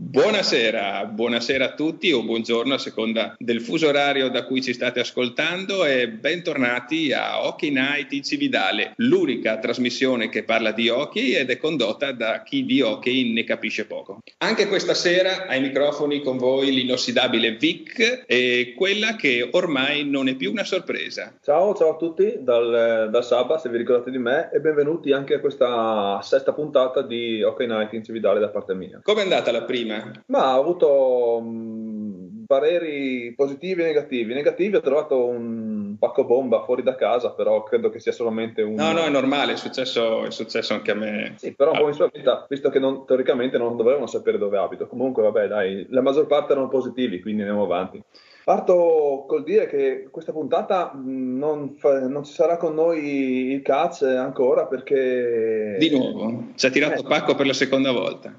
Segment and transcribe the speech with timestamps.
[0.00, 5.00] Buonasera, buonasera a tutti o buongiorno a seconda del fuso orario da cui ci state
[5.00, 11.50] ascoltando e bentornati a Hockey Night in Cividale, l'unica trasmissione che parla di hockey ed
[11.50, 14.20] è condotta da chi di hockey ne capisce poco.
[14.38, 20.36] Anche questa sera ai microfoni con voi l'inossidabile Vic e quella che ormai non è
[20.36, 21.36] più una sorpresa.
[21.42, 25.34] Ciao, ciao a tutti dal, dal Saba, se vi ricordate di me, e benvenuti anche
[25.34, 29.00] a questa sesta puntata di Hockey Night in Cividale da parte mia.
[29.02, 29.86] Come è andata la prima?
[30.26, 34.32] Ma ho avuto mh, pareri positivi e negativi.
[34.32, 38.74] Negativi ho trovato un pacco bomba fuori da casa, però credo che sia solamente un...
[38.74, 41.34] No, no, è normale, è successo, è successo anche a me.
[41.36, 44.86] Sì, però un po' mi spaventa, visto che non, teoricamente non dovevano sapere dove abito.
[44.86, 48.02] Comunque, vabbè, dai, la maggior parte erano positivi, quindi andiamo avanti.
[48.48, 54.00] Parto col dire che questa puntata non, fa, non, ci sarà con noi il Caz
[54.00, 55.76] ancora perché...
[55.78, 58.34] Di nuovo, ci ha tirato eh, pacco per la seconda volta.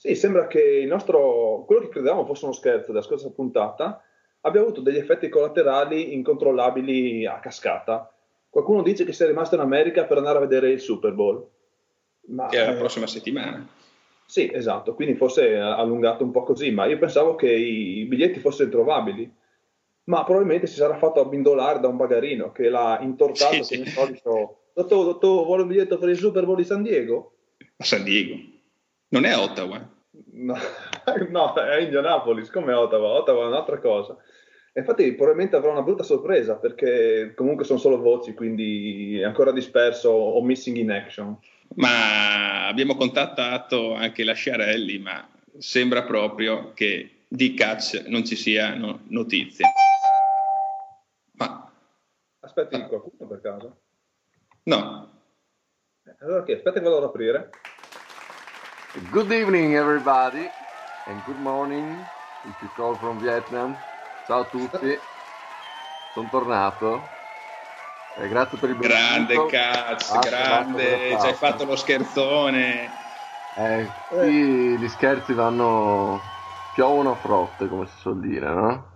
[0.00, 4.02] Sì, sembra che il nostro, quello che credevamo fosse uno scherzo della scorsa puntata
[4.40, 8.10] abbia avuto degli effetti collaterali incontrollabili a cascata.
[8.48, 11.46] Qualcuno dice che sia rimasto in America per andare a vedere il Super Bowl.
[12.28, 13.68] Ma, che è la eh, prossima settimana.
[14.24, 18.40] Sì, esatto, quindi forse è allungato un po' così, ma io pensavo che i biglietti
[18.40, 19.30] fossero introvabili.
[20.04, 23.92] Ma probabilmente si sarà fatto abbindolare da un bagarino che l'ha intortato sì, come sì.
[23.92, 24.60] solito.
[24.72, 27.32] Dottor, dottor, vuole un biglietto per il Super Bowl di San Diego?
[27.76, 28.49] A San Diego.
[29.10, 29.88] Non è Ottawa.
[30.32, 30.54] No,
[31.30, 33.08] no è Indianapolis, come Ottawa?
[33.08, 34.16] Ottawa è un'altra cosa.
[34.72, 40.10] Infatti probabilmente avrò una brutta sorpresa perché comunque sono solo voci, quindi è ancora disperso
[40.10, 41.36] o missing in action.
[41.74, 49.00] Ma abbiamo contattato anche la Sciarelli, ma sembra proprio che di catch non ci siano
[49.08, 49.66] notizie.
[51.32, 51.68] Ma...
[52.40, 52.86] Aspetti ah.
[52.86, 53.80] qualcuno per caso?
[54.64, 55.22] No.
[56.04, 56.54] Eh, allora che?
[56.54, 57.50] Aspetta che vado ad aprire.
[58.92, 60.50] Good evening everybody
[61.06, 62.08] and good morning
[62.42, 63.78] if you call from Vietnam.
[64.26, 64.98] Ciao a tutti,
[66.12, 67.08] sono tornato.
[68.16, 69.46] Eh, grazie per il benvenuto.
[69.46, 72.90] Grande cazzo, ah, grande, ci hai fatto lo scherzone.
[73.54, 76.20] Eh, qui gli scherzi vanno,
[76.72, 78.88] piovono a frotte come si suol dire, no?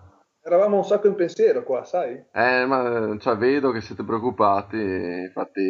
[0.42, 2.20] Eravamo un sacco in pensiero qua, sai?
[2.32, 5.62] Eh, ma cioè, vedo che siete preoccupati, infatti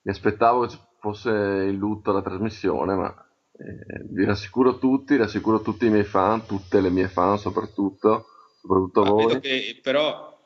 [0.00, 3.26] mi aspettavo che fosse in lutto la trasmissione, ma
[3.58, 8.26] eh, vi rassicuro tutti, rassicuro tutti i miei fan, tutte le mie fan soprattutto,
[8.60, 9.40] soprattutto ma voi.
[9.40, 10.36] Che, però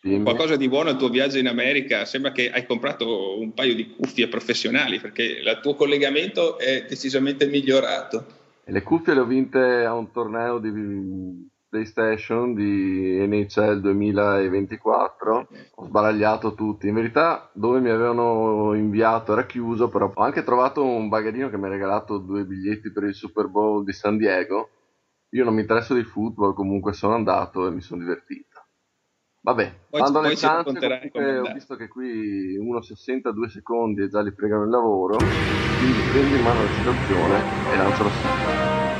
[0.00, 0.22] Dimmi.
[0.22, 3.94] qualcosa di buono il tuo viaggio in America, sembra che hai comprato un paio di
[3.94, 8.42] cuffie professionali perché il tuo collegamento è decisamente migliorato.
[8.64, 10.70] E le cuffie le ho vinte a un torneo di
[11.74, 15.48] PlayStation di NHL 2024.
[15.74, 16.86] Ho sbaragliato tutti.
[16.86, 21.58] In verità, dove mi avevano inviato era chiuso, però ho anche trovato un bagarino che
[21.58, 24.68] mi ha regalato due biglietti per il Super Bowl di San Diego.
[25.30, 28.62] Io non mi interesso di football, comunque sono andato e mi sono divertito.
[29.40, 34.32] Vabbè, poi, quando le chance, ho visto che qui uno 62 secondi e già li
[34.32, 35.18] pregano il lavoro,
[35.76, 38.93] quindi prendi in mano la situazione e lancio la sigla.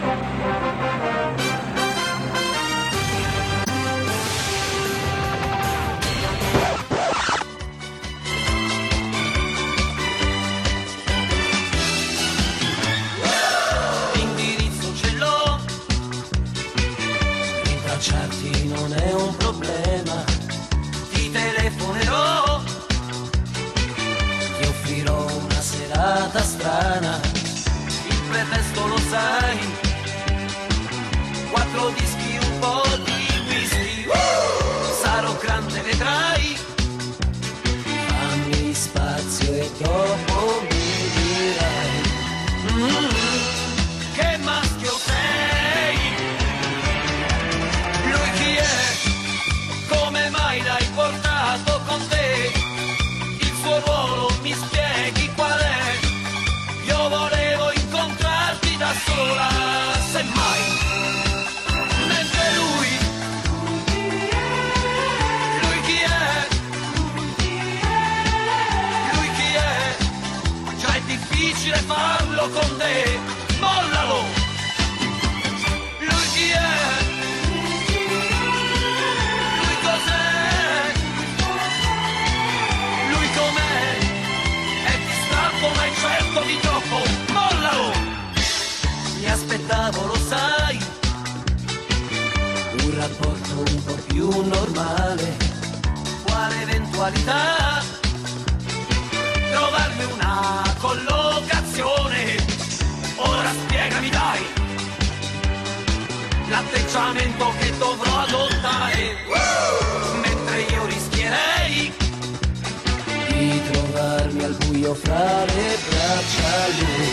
[114.85, 117.09] Buio fra le braccia lui.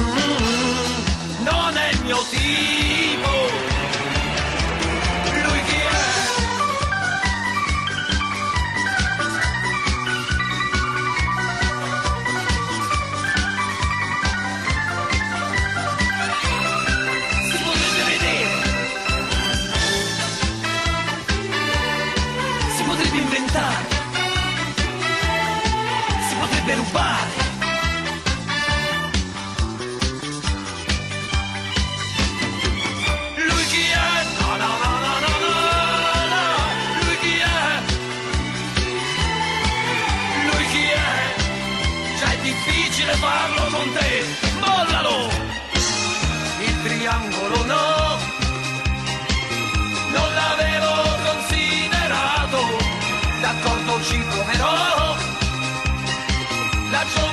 [0.00, 3.69] Mm, non è il mio tipo.
[26.92, 27.29] Potrebbe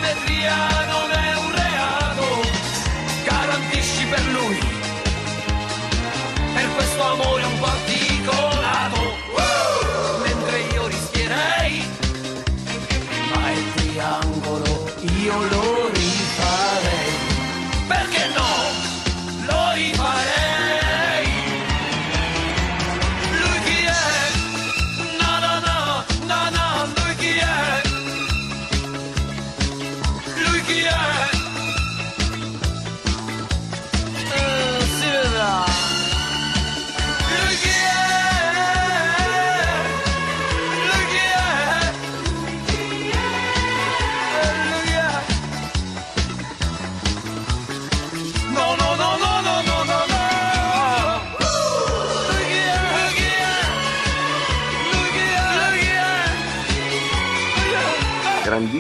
[0.08, 1.37] La geometria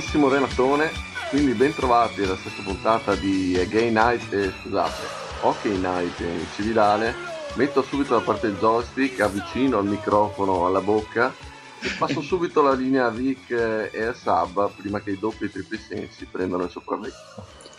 [0.08, 0.18] è?
[0.18, 0.92] Grandissimo Renatone,
[1.30, 5.04] quindi ben trovati alla stessa puntata di Gay Night, eh, scusate,
[5.42, 7.14] Hockey Night in civilale.
[7.56, 11.34] Metto subito da parte il joystick, avvicino il microfono alla bocca
[11.82, 15.48] e passo subito la linea Vic eh, e a Sab prima che i doppi e
[15.48, 17.18] i tripli sensi prendano il sopravvento.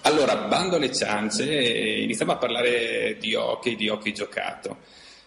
[0.03, 4.77] Allora, bando alle ciance, iniziamo a parlare di hockey, di hockey giocato.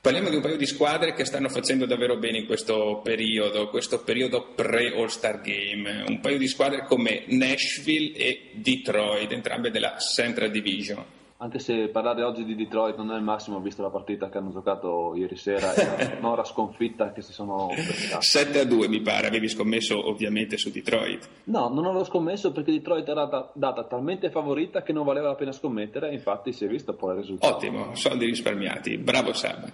[0.01, 3.99] Parliamo di un paio di squadre che stanno facendo davvero bene in questo periodo, questo
[3.99, 6.05] periodo pre-All-Star Game.
[6.07, 11.05] Un paio di squadre come Nashville e Detroit, entrambe della Central Division.
[11.41, 14.51] Anche se parlare oggi di Detroit non è il massimo, visto la partita che hanno
[14.51, 18.23] giocato ieri sera e un'ora sconfitta che si sono beccati.
[18.23, 21.27] 7 a 2 mi pare, avevi scommesso ovviamente su Detroit.
[21.45, 25.35] No, non avevo scommesso perché Detroit era da- data talmente favorita che non valeva la
[25.35, 27.55] pena scommettere, infatti si è visto poi il risultato.
[27.55, 29.73] Ottimo, soldi risparmiati, bravo Sab.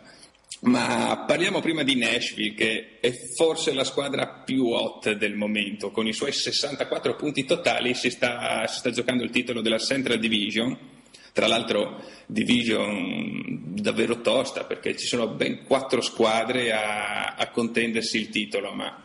[0.62, 5.92] Ma parliamo prima di Nashville, che è forse la squadra più hot del momento.
[5.92, 10.18] Con i suoi 64 punti totali si sta, si sta giocando il titolo della Central
[10.18, 10.96] Division.
[11.38, 18.30] Tra l'altro, division davvero tosta perché ci sono ben quattro squadre a, a contendersi il
[18.30, 18.74] titolo.
[18.74, 19.04] Ma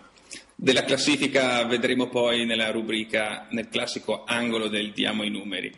[0.54, 5.70] della classifica vedremo poi nella rubrica, nel classico angolo del diamo i numeri.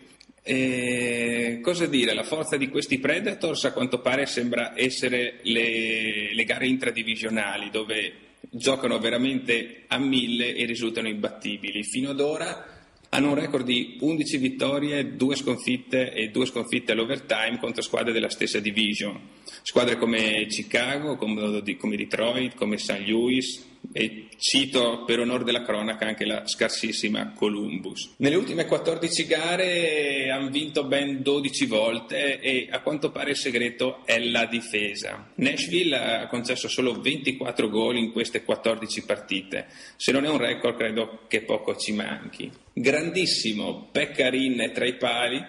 [0.45, 2.15] E cosa dire?
[2.15, 8.13] La forza di questi Predators a quanto pare sembra essere le, le gare intradivisionali dove
[8.49, 11.82] giocano veramente a mille e risultano imbattibili.
[11.82, 12.74] Fino ad ora
[13.15, 18.29] hanno un record di 11 vittorie, 2 sconfitte e 2 sconfitte all'overtime contro squadre della
[18.29, 19.17] stessa division.
[19.63, 23.06] Squadre come Chicago, come, come Detroit, come St.
[23.06, 28.14] Louis e cito per onore della cronaca anche la scarsissima Columbus.
[28.17, 34.05] Nelle ultime 14 gare hanno vinto ben 12 volte e a quanto pare il segreto
[34.05, 35.31] è la difesa.
[35.36, 39.67] Nashville ha concesso solo 24 gol in queste 14 partite.
[39.96, 42.50] Se non è un record credo che poco ci manchi.
[42.72, 45.43] Grandissimo Peccarin tra i pali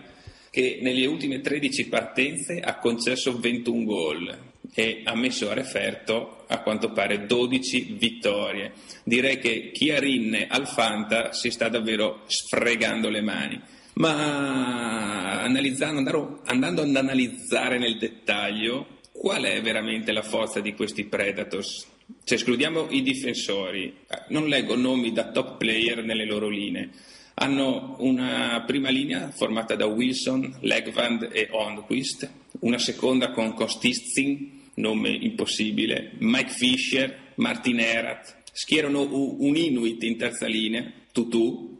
[0.49, 6.59] che nelle ultime 13 partenze ha concesso 21 gol e ha messo a referto a
[6.59, 8.73] quanto pare 12 vittorie.
[9.03, 13.59] Direi che Chiarinne al Fanta si sta davvero sfregando le mani.
[13.93, 21.87] Ma andando, andando ad analizzare nel dettaglio qual è veramente la forza di questi Predators?
[22.23, 23.95] Se escludiamo i difensori,
[24.29, 26.89] non leggo nomi da top player nelle loro linee.
[27.35, 32.29] Hanno una prima linea formata da Wilson, Legvand e Onquist,
[32.59, 40.47] una seconda con Kostitsyn, nome impossibile, Mike Fisher, Martin Erat, schierano un Inuit in terza
[40.47, 41.73] linea, Tutu,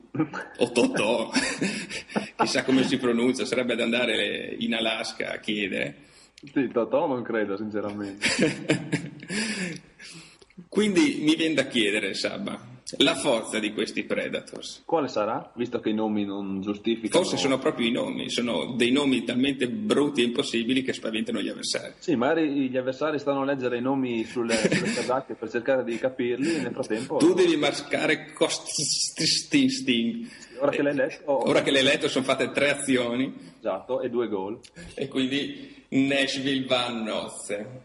[0.58, 1.30] o Totò,
[2.38, 6.04] chissà come si pronuncia, sarebbe da andare in Alaska a chiedere.
[6.54, 8.28] Sì, Totò non credo, sinceramente.
[10.70, 14.84] Quindi mi viene da chiedere, Sabba, la forza di questi Predators.
[14.86, 15.52] Quale sarà?
[15.56, 17.24] Visto che i nomi non giustificano.
[17.24, 21.50] Forse sono proprio i nomi, sono dei nomi talmente brutti e impossibili che spaventano gli
[21.50, 21.94] avversari.
[21.98, 25.98] Sì, magari gli avversari stanno a leggere i nomi sulle, sulle casacche per cercare di
[25.98, 27.18] capirli nel frattempo...
[27.18, 30.28] Tu devi marcare Kostisting.
[30.60, 31.48] Ora che l'hai letto...
[31.48, 34.60] Ora che l'hai letto sono fatte tre azioni Esatto, e due gol.
[34.94, 37.82] e quindi Nashville va a nozze.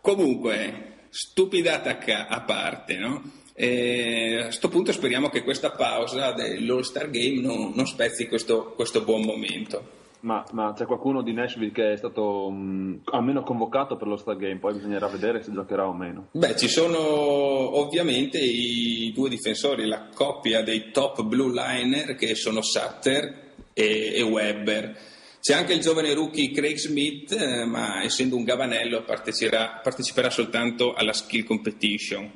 [0.00, 3.22] Comunque, stupidata a parte, no?
[3.62, 9.02] E a questo punto speriamo che questa pausa dell'All-Star Game non, non spezzi questo, questo
[9.02, 9.98] buon momento.
[10.20, 14.38] Ma, ma c'è qualcuno di Nashville che è stato mh, almeno convocato per lo Star
[14.38, 16.28] Game, poi bisognerà vedere se giocherà o meno.
[16.30, 22.62] Beh, ci sono ovviamente i due difensori, la coppia dei top blue liner che sono
[22.62, 24.96] Sutter e, e Webber.
[25.38, 30.94] C'è anche il giovane rookie Craig Smith, eh, ma essendo un gavanello parteciperà, parteciperà soltanto
[30.94, 32.30] alla skill competition.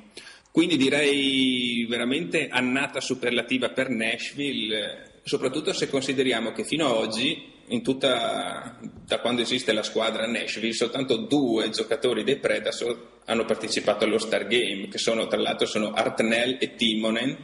[0.54, 7.82] Quindi direi veramente annata superlativa per Nashville, soprattutto se consideriamo che fino ad oggi, in
[7.82, 14.18] tutta, da quando esiste la squadra Nashville, soltanto due giocatori dei Predators hanno partecipato allo
[14.18, 17.37] Star Game, che sono tra l'altro sono Artnell e Timonen,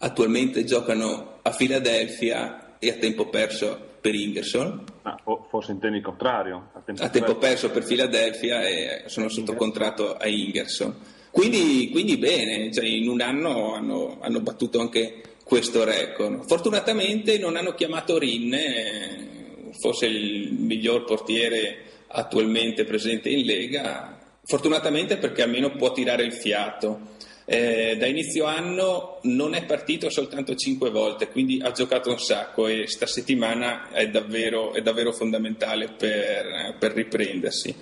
[0.00, 6.04] attualmente giocano a Philadelphia e a tempo perso per Ingerson, Ah, o forse intendi il
[6.04, 6.68] contrario.
[6.74, 11.16] A tempo, a tempo perso per Philadelphia e sono sotto contratto a Ingerson.
[11.30, 16.46] Quindi, quindi bene, cioè in un anno hanno, hanno battuto anche questo record.
[16.46, 25.16] Fortunatamente non hanno chiamato Rinne, eh, forse il miglior portiere attualmente presente in Lega, fortunatamente
[25.16, 27.16] perché almeno può tirare il fiato.
[27.50, 32.66] Eh, da inizio anno non è partito soltanto cinque volte, quindi ha giocato un sacco
[32.66, 37.74] e sta settimana è davvero, è davvero fondamentale per, per riprendersi.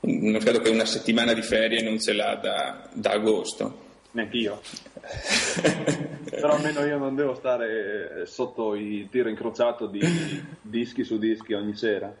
[0.00, 3.86] Non credo che una settimana di ferie non ce l'ha da, da agosto.
[4.12, 4.60] Neanch'io.
[6.30, 10.00] Però almeno io non devo stare sotto il tiro incrociato di
[10.60, 12.14] dischi su dischi ogni sera.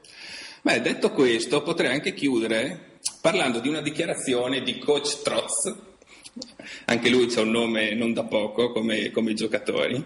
[0.62, 5.74] Beh, detto questo, potrei anche chiudere parlando di una dichiarazione di coach Trotz,
[6.86, 10.04] anche lui ha un nome non da poco come, come i giocatori.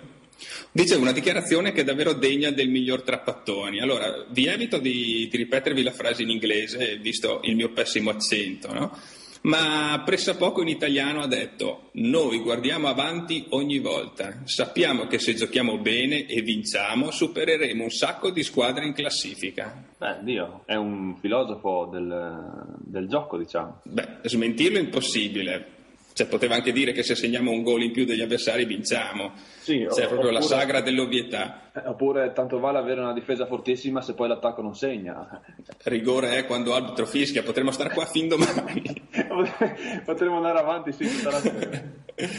[0.70, 3.80] Dice una dichiarazione che è davvero degna del miglior Trappattoni.
[3.80, 8.72] Allora, vi evito di, di ripetervi la frase in inglese, visto il mio pessimo accento,
[8.72, 8.98] no?
[9.42, 15.78] ma pressappoco in italiano ha detto noi guardiamo avanti ogni volta, sappiamo che se giochiamo
[15.78, 19.82] bene e vinciamo supereremo un sacco di squadre in classifica.
[19.98, 23.80] Beh, Dio, è un filosofo del, del gioco, diciamo.
[23.84, 25.80] Beh, smentirlo è impossibile.
[26.14, 29.32] Cioè, poteva anche dire che se segniamo un gol in più degli avversari vinciamo.
[29.60, 31.70] Sì, cioè, è proprio la oppure- sagra dell'ovvietà.
[31.74, 35.40] Eh, Oppure tanto vale avere una difesa fortissima se poi l'attacco non segna.
[35.84, 38.82] Rigore è quando arbitro fischia, potremmo stare qua fin domani.
[40.04, 41.82] Potremmo andare avanti sì, tutta la sera.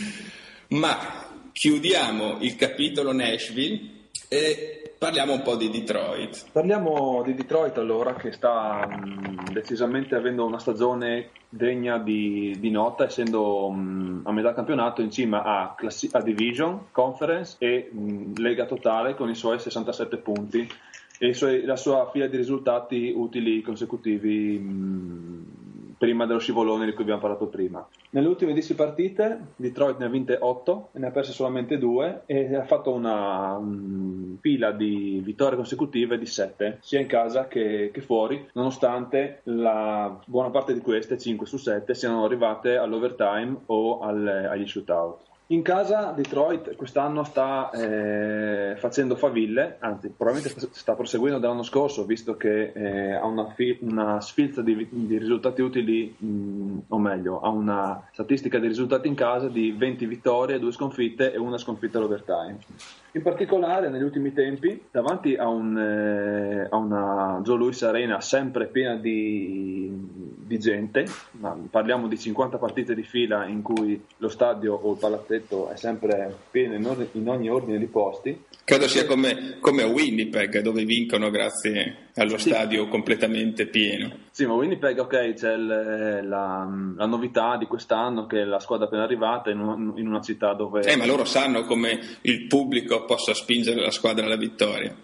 [0.70, 0.98] Ma
[1.52, 6.46] chiudiamo il capitolo Nashville e parliamo un po' di Detroit.
[6.50, 13.04] Parliamo di Detroit allora che sta mh, decisamente avendo una stagione degna di, di nota
[13.04, 18.66] essendo mh, a metà campionato in cima a, classi- a Division, Conference e mh, Lega
[18.66, 20.66] Totale con i suoi 67 punti
[21.20, 24.58] e suoi- la sua fila di risultati utili consecutivi
[26.04, 27.88] prima dello scivolone di cui abbiamo parlato prima.
[28.10, 32.24] Nelle ultime 10 partite Detroit ne ha vinte 8 e ne ha perse solamente 2
[32.26, 37.90] e ha fatto una mm, fila di vittorie consecutive di 7 sia in casa che,
[37.94, 44.02] che fuori nonostante la buona parte di queste 5 su 7 siano arrivate all'overtime o
[44.02, 45.32] al- agli shootout.
[45.54, 52.36] In casa Detroit quest'anno sta eh, facendo faville, anzi probabilmente sta- proseguendo dall'anno scorso visto
[52.36, 57.50] che eh, ha una, fi- una sfilza di, di risultati utili, mh, o meglio, ha
[57.50, 62.58] una statistica di risultati in casa di 20 vittorie, 2 sconfitte e una sconfitta all'overtime.
[63.16, 68.66] In particolare negli ultimi tempi, davanti a, un, eh, a una Joe Louis Arena sempre
[68.66, 69.88] piena di,
[70.36, 71.06] di gente,
[71.70, 76.34] parliamo di 50 partite di fila in cui lo stadio o il palazzetto è sempre
[76.52, 80.86] pieno in, or- in ogni ordine di posti, Credo sia come, come a Winnipeg, dove
[80.86, 82.48] vincono grazie allo Sì.
[82.48, 84.10] stadio completamente pieno.
[84.32, 88.88] Sì, ma Winnipeg, ok, c'è il- la, la novità di quest'anno che la squadra è
[88.88, 93.04] appena arrivata in, un- in una città dove Eh, ma loro sanno come il pubblico
[93.04, 94.96] possa spingere la squadra alla vittoria.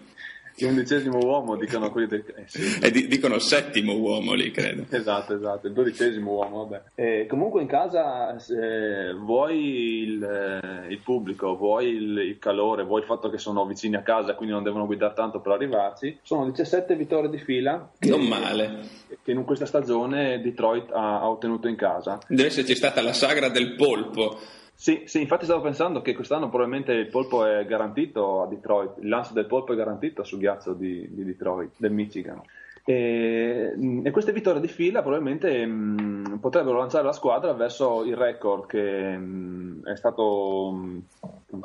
[0.66, 2.24] L'undicesimo uomo dicono quelli del...
[2.36, 2.78] eh, sì.
[2.82, 4.84] E di- dicono settimo uomo lì, credo.
[4.90, 6.82] Esatto, esatto, il dodicesimo uomo, vabbè.
[6.94, 13.00] E comunque in casa se vuoi il, eh, il pubblico, vuoi il, il calore, vuoi
[13.00, 16.44] il fatto che sono vicini a casa, quindi non devono guidare tanto per arrivarci, sono
[16.48, 18.78] 17 vittorie di fila che, Non male.
[19.08, 22.18] che che in questa stagione Detroit ha, ha ottenuto in casa.
[22.28, 24.38] Deve esserci stata la sagra del polpo.
[24.80, 29.10] Sì, sì, infatti stavo pensando che quest'anno probabilmente il polpo è garantito a Detroit, il
[29.10, 32.40] lancio del polpo è garantito sul ghiaccio di, di Detroit, del Michigan.
[32.82, 38.64] E, e queste vittorie di fila probabilmente mh, potrebbero lanciare la squadra verso il record
[38.64, 41.02] che mh, è stato, mh,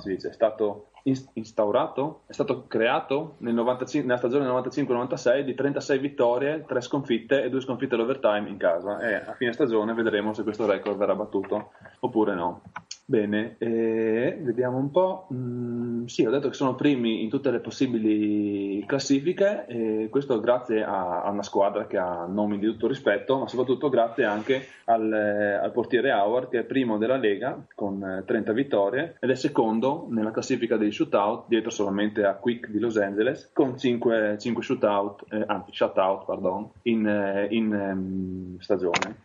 [0.04, 6.00] dice, è stato ins- instaurato, è stato creato nel 95 nella stagione 95-96 di 36
[6.00, 9.00] vittorie, 3 sconfitte e 2 sconfitte all'overtime in casa.
[9.00, 12.62] E a fine stagione vedremo se questo record verrà battuto oppure no.
[13.08, 15.28] Bene, eh, vediamo un po'.
[15.32, 20.84] Mm, sì, ho detto che sono primi in tutte le possibili classifiche, e questo grazie
[20.84, 25.14] a, a una squadra che ha nomi di tutto rispetto, ma soprattutto grazie anche al,
[25.14, 29.36] eh, al portiere Howard che è primo della Lega con eh, 30 vittorie ed è
[29.36, 34.64] secondo nella classifica dei shootout, dietro solamente a Quick di Los Angeles, con 5, 5
[34.64, 39.22] shootout, eh, anzi shutout, pardon, in, eh, in ehm, stagione.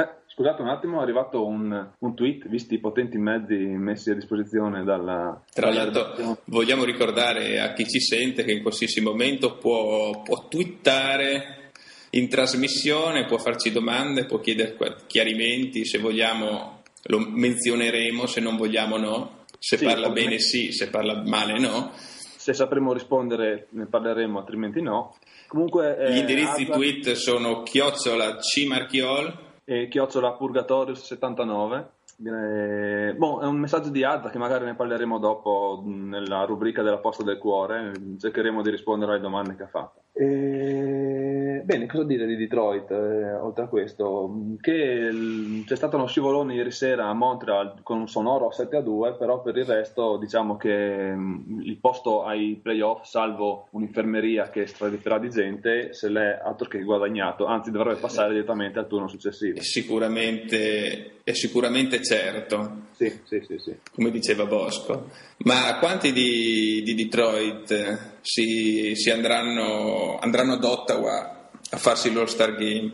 [0.00, 4.14] Eh, scusate un attimo, è arrivato un, un tweet, visti i potenti mezzi messi a
[4.14, 5.42] disposizione dalla...
[5.52, 11.70] Tra l'altro vogliamo ricordare a chi ci sente che in qualsiasi momento può, può twittare
[12.10, 14.76] in trasmissione, può farci domande, può chiedere
[15.06, 20.28] chiarimenti, se vogliamo lo menzioneremo, se non vogliamo no, se Sì, parla ovviamente.
[20.28, 21.92] bene sì, se parla male no.
[21.94, 25.16] Se sapremo rispondere ne parleremo, altrimenti no.
[25.46, 25.96] Comunque...
[25.98, 31.90] eh, Gli indirizzi Hazard tweet sono chiocciola cmarchiol e chiocciola Purgatorius 79.
[32.26, 36.98] Eh, boh, è un messaggio di Adda che magari ne parleremo dopo nella rubrica della
[36.98, 37.92] posta del cuore.
[38.18, 40.00] Cercheremo di rispondere alle domande che ha fatto.
[40.12, 41.29] Eh,
[41.64, 44.30] bene, cosa dire di Detroit eh, oltre a questo?
[44.60, 48.80] Che il- c'è stato uno scivolone ieri sera a Montreal con un sonoro 7 a
[48.80, 54.66] 2, però per il resto diciamo che mh, il posto ai playoff, salvo un'infermeria che
[54.66, 59.58] stradiperà di gente, se l'è altro che guadagnato, anzi dovrebbe passare direttamente al turno successivo.
[59.58, 62.88] è sicuramente, è sicuramente certo.
[63.00, 63.74] Sì, sì, sì, sì.
[63.94, 65.08] come diceva Bosco.
[65.44, 71.39] Ma quanti di, di Detroit eh, si, si andranno, andranno ad Ottawa
[71.70, 72.90] a farsi l'All-Star Game?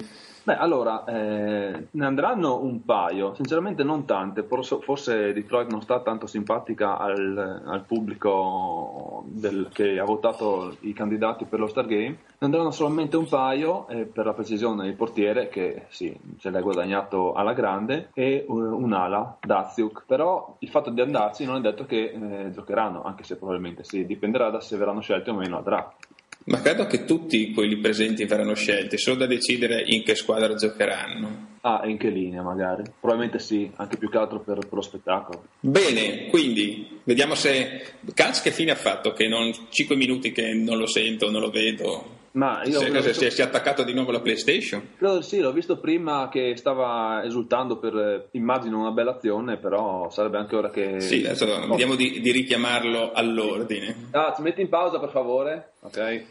[0.46, 6.28] Beh, allora, eh, ne andranno un paio, sinceramente non tante, forse, Detroit non sta tanto
[6.28, 12.18] simpatica al, al pubblico del- che ha votato i candidati per lo Star Game, ne
[12.38, 17.32] andranno solamente un paio, eh, per la precisione il portiere, che sì, se l'ha guadagnato
[17.32, 22.12] alla grande, e un- un'ala, Daziuk, però il fatto di andarci non è detto che
[22.12, 26.06] eh, giocheranno, anche se probabilmente sì, dipenderà da se verranno scelti o meno a draft.
[26.48, 31.54] Ma credo che tutti quelli presenti verranno scelti, solo da decidere in che squadra giocheranno.
[31.62, 32.84] Ah, e in che linea magari?
[33.00, 35.44] Probabilmente sì, anche più che altro per, per lo spettacolo.
[35.58, 40.78] Bene, quindi vediamo se Katz che fine ha fatto, che non 5 minuti che non
[40.78, 42.24] lo sento, non lo vedo.
[42.36, 44.90] Ma io Se, visto- se si è attaccato di nuovo alla PlayStation.
[44.98, 50.10] credo sì, l'ho visto prima che stava esultando per, eh, immagino, una bella azione, però
[50.10, 51.00] sarebbe anche ora che...
[51.00, 51.68] Sì, adesso Oh.
[51.68, 54.08] vediamo di, di richiamarlo all'ordine.
[54.10, 55.72] Ah, metti in pausa per favore?
[55.80, 56.24] Ok,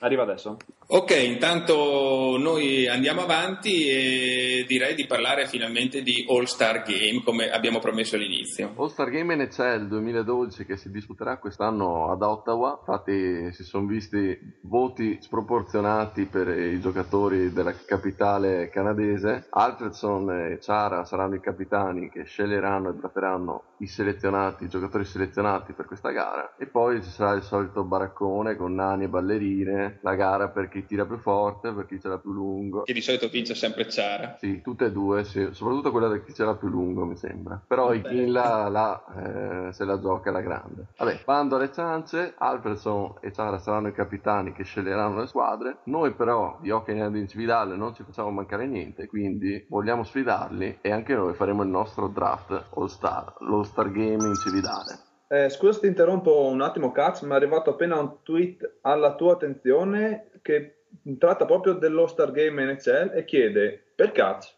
[0.00, 0.56] arriva adesso.
[0.90, 7.50] Ok, intanto noi andiamo avanti e direi di parlare finalmente di All Star Game come
[7.50, 8.72] abbiamo promesso all'inizio.
[8.74, 14.34] All Star Game NHL 2012 che si disputerà quest'anno ad Ottawa, infatti si sono visti
[14.62, 22.24] voti sproporzionati per i giocatori della capitale canadese, Alfredson e Ciara saranno i capitani che
[22.24, 26.54] sceglieranno e drafteranno i selezionati, i giocatori selezionati per questa gara.
[26.56, 30.77] E poi ci sarà il solito baraccone con nani e ballerine, la gara per chi
[30.86, 32.82] tira più forte, per chi ce l'ha più lungo.
[32.82, 34.36] Che di solito vince sempre Ciara.
[34.38, 37.60] Sì, tutte e due, sì, soprattutto quella del chi ce l'ha più lungo, mi sembra.
[37.66, 40.86] Però il King là, là, eh, se la gioca alla grande.
[40.96, 45.78] Vabbè, bando alle ciance, Alfredson e Ciara saranno i capitani che sceglieranno le squadre.
[45.84, 50.78] Noi però di Hockey Nerd in Cividale non ci facciamo mancare niente, quindi vogliamo sfidarli
[50.80, 55.07] e anche noi faremo il nostro draft All Star, l'All Star Game in Cividale.
[55.30, 59.14] Eh, scusa se ti interrompo un attimo, Katz, ma è arrivato appena un tweet alla
[59.14, 60.84] tua attenzione che
[61.18, 64.56] tratta proprio dello Star Game NHL e chiede, per Katz,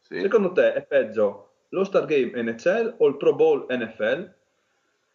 [0.00, 0.20] Sì?
[0.20, 4.34] secondo te è peggio lo Star Game NHL o il Pro Bowl NFL?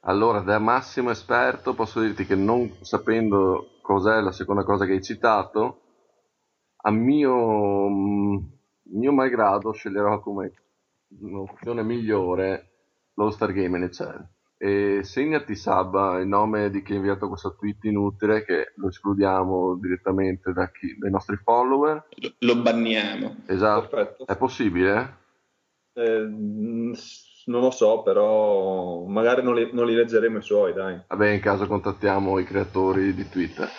[0.02, 5.02] Allora, da massimo esperto posso dirti che non sapendo cos'è la seconda cosa che hai
[5.02, 5.82] citato,
[6.82, 10.52] a mio, mio malgrado sceglierò come
[11.20, 12.70] un'opzione migliore
[13.14, 14.36] lo Star Game NHL.
[14.60, 19.78] E segnati Sabba il nome di chi ha inviato questo tweet inutile che lo escludiamo
[19.80, 22.08] direttamente da chi- dai nostri follower.
[22.16, 23.36] Lo, lo banniamo.
[23.46, 23.88] Esatto.
[23.88, 24.26] Perfetto.
[24.26, 25.18] È possibile?
[25.94, 26.94] Eh, mm,
[27.46, 31.02] non lo so, però magari non li, non li leggeremo i suoi, dai.
[31.08, 33.70] Vabbè, in caso contattiamo i creatori di Twitter.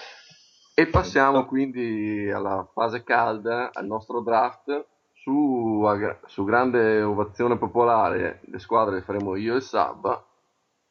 [0.77, 4.87] E passiamo quindi alla fase calda, al nostro draft.
[5.13, 5.85] Su,
[6.27, 10.28] su grande ovazione popolare le squadre le faremo io e Sabba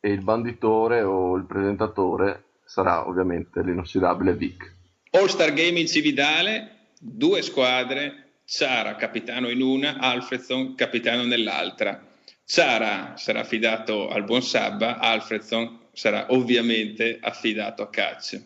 [0.08, 4.74] e il banditore o il presentatore sarà ovviamente l'inossidabile Vic.
[5.12, 12.08] All-Star Game in Cividale, due squadre, Ciara capitano in una, Alfredson capitano nell'altra.
[12.46, 18.41] Ciara sarà affidato al buon Sabba, Alfredson sarà ovviamente affidato a Catch.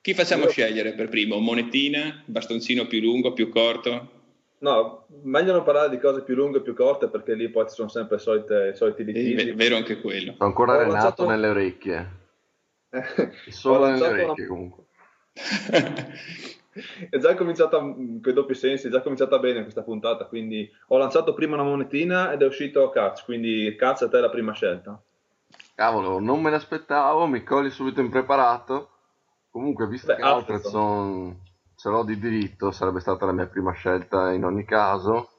[0.00, 1.38] Chi facciamo scegliere per primo?
[1.38, 4.23] Monetina, bastoncino più lungo, più corto?
[4.58, 7.74] No, meglio non parlare di cose più lunghe e più corte perché lì poi ci
[7.74, 9.52] sono sempre i soliti, i soliti È litigi.
[9.52, 10.32] vero anche quello.
[10.34, 12.08] Sto ancora Ho Renato lanciato- nelle orecchie,
[12.90, 13.04] Eh,
[13.50, 14.82] solo nelle lanciato una- orecchie comunque.
[17.08, 20.68] È già cominciata mm, con i doppi sensi, è già cominciata bene questa puntata, quindi
[20.88, 24.52] ho lanciato prima una monetina ed è uscito Catch, quindi Catch a te la prima
[24.52, 25.00] scelta.
[25.76, 28.90] Cavolo, non me l'aspettavo, mi cogli subito impreparato.
[29.50, 31.40] Comunque, visto Beh, che Alfredson.
[31.84, 35.32] Ce l'ho di diritto, sarebbe stata la mia prima scelta in ogni caso.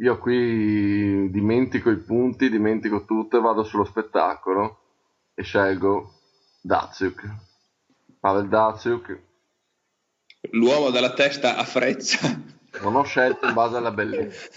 [0.00, 4.78] Io qui dimentico i punti, dimentico tutto e vado sullo spettacolo
[5.32, 6.12] e scelgo
[6.60, 7.34] Datsuk.
[8.20, 9.22] Pavel Datsuk.
[10.50, 12.38] L'uomo dalla testa a freccia.
[12.82, 14.50] Non ho scelto in base alla bellezza.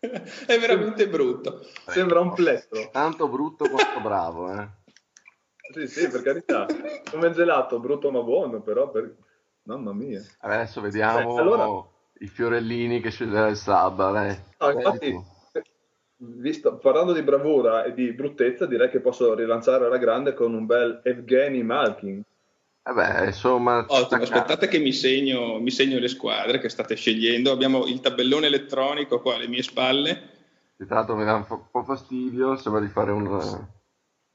[0.00, 1.60] È veramente brutto.
[1.88, 2.88] Sembra un plettro.
[2.90, 4.66] Tanto brutto quanto bravo, eh.
[5.74, 6.64] Sì, sì, per carità.
[7.10, 9.24] Come gelato, brutto ma buono, però per...
[9.66, 10.22] Mamma mia.
[10.40, 11.84] Adesso vediamo Beh, allora-
[12.20, 14.10] i fiorellini che sceglierà il Sabba.
[14.10, 14.36] Dai.
[14.60, 15.24] No, infatti, tu.
[16.18, 20.64] visto- parlando di bravura e di bruttezza, direi che posso rilanciare alla grande con un
[20.66, 22.22] bel Evgeny Malkin.
[22.84, 27.50] Vabbè, insomma, Ottimo, stacca- aspettate che mi segno, mi segno le squadre che state scegliendo.
[27.50, 30.30] Abbiamo il tabellone elettronico qua alle mie spalle.
[30.76, 33.66] Tra l'altro mi dà un po' un po' fastidio, sembra di fare un-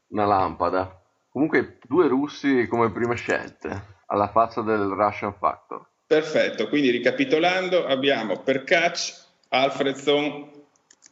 [0.08, 1.00] una lampada.
[1.30, 5.88] Comunque, due russi come prime scelte, alla faccia del Russian Factor.
[6.06, 9.14] Perfetto, quindi ricapitolando abbiamo per Catch,
[9.48, 10.50] Alfredson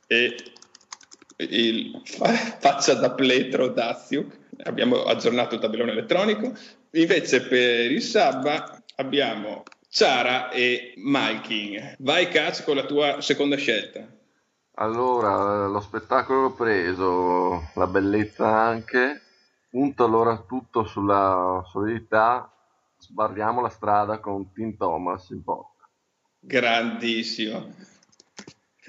[0.07, 0.37] e
[1.39, 2.29] il fa-
[2.61, 4.39] faccia da pletro Daziuk.
[4.65, 6.53] Abbiamo aggiornato il tabellone elettronico.
[6.93, 11.95] Invece per il Sabba abbiamo Ciara e Malkin.
[12.01, 14.07] Vai Catch con la tua seconda scelta.
[14.75, 19.21] Allora, lo spettacolo l'ho preso, la bellezza anche,
[19.71, 22.51] punto allora tutto sulla solidità,
[23.11, 25.89] sbarriamo la strada con Tim Thomas in porta.
[26.39, 27.75] Grandissimo.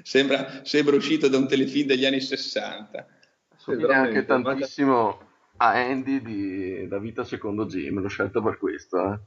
[0.03, 3.05] Sembra, sembra uscito da un telefilm degli anni 60.
[3.57, 9.13] Somiglia anche tantissimo a Andy di Da Vita Secondo Jim, l'ho scelto per questo.
[9.13, 9.19] Eh.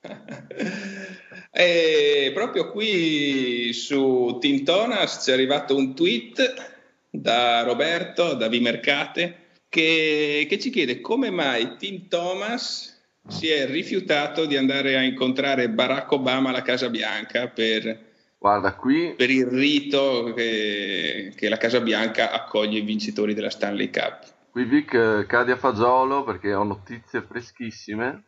[1.52, 6.76] E proprio qui su Team Tonas ci è arrivato un tweet
[7.10, 14.46] da Roberto, da Vimercate, che, che ci chiede come mai Tim Thomas si è rifiutato
[14.46, 18.08] di andare a incontrare Barack Obama alla Casa Bianca per,
[18.40, 23.90] Guarda, qui per il rito che, che la Casa Bianca accoglie i vincitori della Stanley
[23.90, 24.24] Cup.
[24.50, 28.24] Qui Vic eh, cade a fagiolo perché ho notizie freschissime.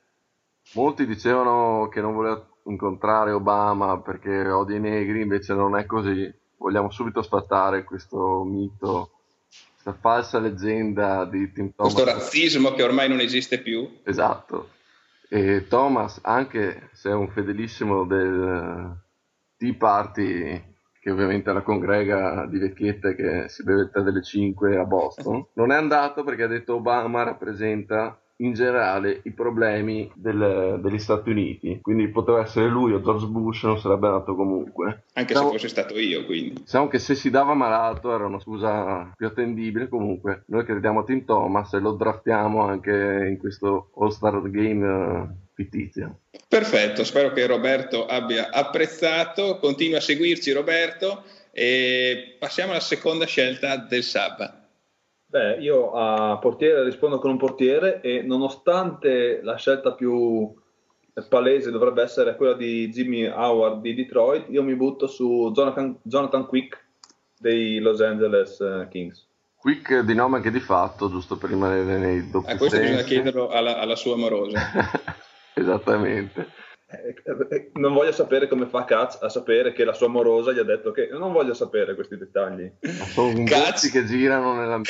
[0.75, 6.31] Molti dicevano che non voleva incontrare Obama perché odia i negri, invece non è così.
[6.59, 9.13] Vogliamo subito sfatare questo mito,
[9.73, 11.95] questa falsa leggenda di Tim Thomas.
[11.95, 14.01] Questo razzismo che ormai non esiste più.
[14.05, 14.69] Esatto.
[15.35, 18.95] E Thomas, anche se è un fedelissimo del
[19.57, 20.63] Tea Party,
[21.01, 24.85] che ovviamente è la congrega di vecchiette che si beve il tè delle 5 a
[24.85, 30.99] Boston, non è andato perché ha detto Obama rappresenta in generale i problemi del- degli
[30.99, 35.05] Stati Uniti, quindi poteva essere lui o George Bush, non sarebbe andato comunque.
[35.15, 36.55] Anche Diciamo- se fosse stato io, quindi.
[36.61, 41.05] Diciamo che se si dava malato era una scusa più attendibile, comunque noi crediamo a
[41.05, 42.91] Tim Thomas e lo draftiamo anche
[43.29, 46.19] in questo All-Star Game eh, fittizio.
[46.49, 49.59] Perfetto, spero che Roberto abbia apprezzato.
[49.59, 54.61] Continua a seguirci Roberto e passiamo alla seconda scelta del Sab.
[55.33, 60.55] Beh, io a portiere rispondo con un portiere e nonostante la scelta più
[61.27, 66.45] palese dovrebbe essere quella di Jimmy Howard di Detroit, io mi butto su Jonathan, Jonathan
[66.45, 66.85] Quick
[67.39, 69.27] dei Los Angeles eh, Kings.
[69.57, 73.15] Quick di nome che di fatto, giusto per rimanere nei doppi A questo bisogna sensi.
[73.15, 74.61] chiederlo alla, alla sua amorosa.
[75.55, 76.47] Esattamente.
[76.93, 77.15] Eh,
[77.55, 80.65] eh, non voglio sapere come fa Katz a sapere che la sua amorosa gli ha
[80.65, 82.71] detto che non voglio sapere questi dettagli.
[82.81, 83.71] Ma sono Cazzo.
[83.71, 84.81] voci che girano nella...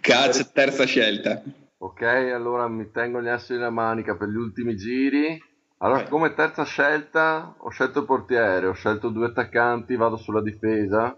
[0.00, 1.42] Cazzo, terza scelta.
[1.78, 5.40] Ok, allora mi tengo gli assi nella manica per gli ultimi giri.
[5.78, 6.08] Allora, Eh.
[6.08, 11.16] come terza scelta, ho scelto il portiere, ho scelto due attaccanti, vado sulla difesa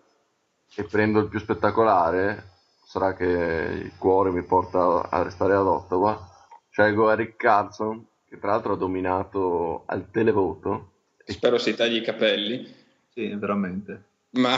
[0.76, 2.44] e prendo il più spettacolare.
[2.84, 6.28] Sarà che il cuore mi porta a restare ad Ottawa.
[6.70, 10.92] Scelgo Eric Carlson, che tra l'altro ha dominato al televoto.
[11.24, 12.64] Spero si tagli i capelli.
[13.12, 14.04] Sì, veramente.
[14.30, 14.56] Ma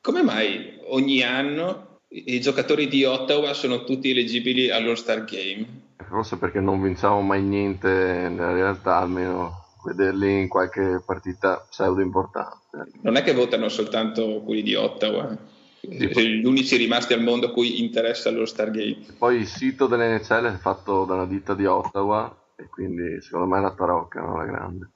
[0.00, 5.82] come mai ogni anno i giocatori di Ottawa sono tutti eleggibili all'All-Star Game?
[6.08, 12.90] Forse perché non vinciamo mai niente nella realtà, almeno vederli in qualche partita pseudo importante.
[13.02, 15.36] Non è che votano soltanto quelli di Ottawa,
[15.80, 19.04] Sì, gli unici rimasti al mondo a cui interessa l'All-Star Game.
[19.18, 23.60] Poi il sito dell'NCL è fatto da una ditta di Ottawa e quindi secondo me
[23.60, 24.90] la tarocca, non la grande.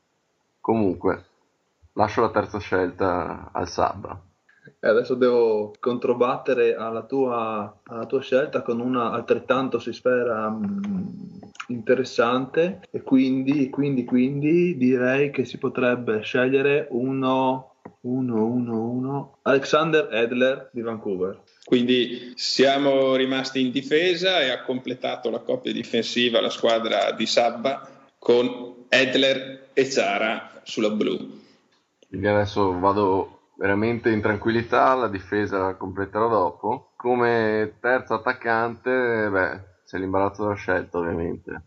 [0.61, 1.25] Comunque,
[1.93, 4.21] lascio la terza scelta al Sabba.
[4.81, 11.39] E adesso devo controbattere alla tua, alla tua scelta con una altrettanto si spera mh,
[11.69, 20.09] interessante e quindi, quindi, quindi direi che si potrebbe scegliere uno, uno, uno, uno, Alexander
[20.13, 21.41] Edler di Vancouver.
[21.69, 28.07] Quindi siamo rimasti in difesa e ha completato la coppia difensiva la squadra di Sabba
[28.19, 31.39] con Edler e Zara sulla blu.
[32.09, 36.93] Quindi adesso vado veramente in tranquillità, la difesa la completerò dopo.
[36.97, 41.63] Come terzo attaccante, beh, c'è l'imbarazzo della scelta ovviamente,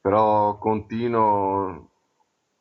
[0.00, 1.90] però continuo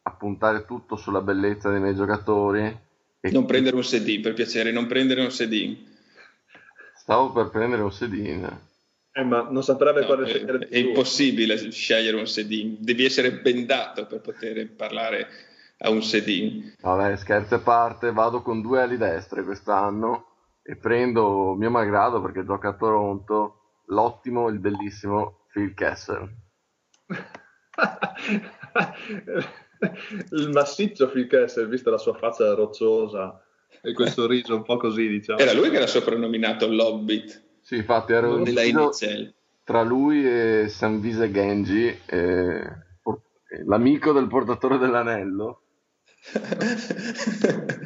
[0.02, 2.78] a puntare tutto sulla bellezza dei miei giocatori.
[3.22, 5.92] E Non prendere un sedin, per piacere, non prendere un sedin.
[7.04, 8.46] Stavo per prendere un sedin.
[9.12, 10.88] Eh, ma non saprebbe No, quale è, scegliere è tu.
[10.88, 15.28] impossibile scegliere un sedin, devi essere bendato per poter parlare
[15.80, 16.74] a un sedin.
[16.80, 20.28] Vabbè, scherzi a parte, vado con due ali destre quest'anno
[20.64, 26.34] e prendo mio malgrado perché gioca a Toronto l'ottimo, il bellissimo Phil Kessel.
[30.32, 33.44] Il massiccio Phil Kessel, vista la sua faccia rocciosa
[33.86, 35.40] e quel sorriso un po' così, diciamo.
[35.40, 39.34] Era lui che era soprannominato l'Hobbit Sì, infatti indeciso Inizial.
[39.64, 42.62] tra lui e Sanvise Genji, eh,
[43.66, 45.60] l'amico del portatore dell'anello.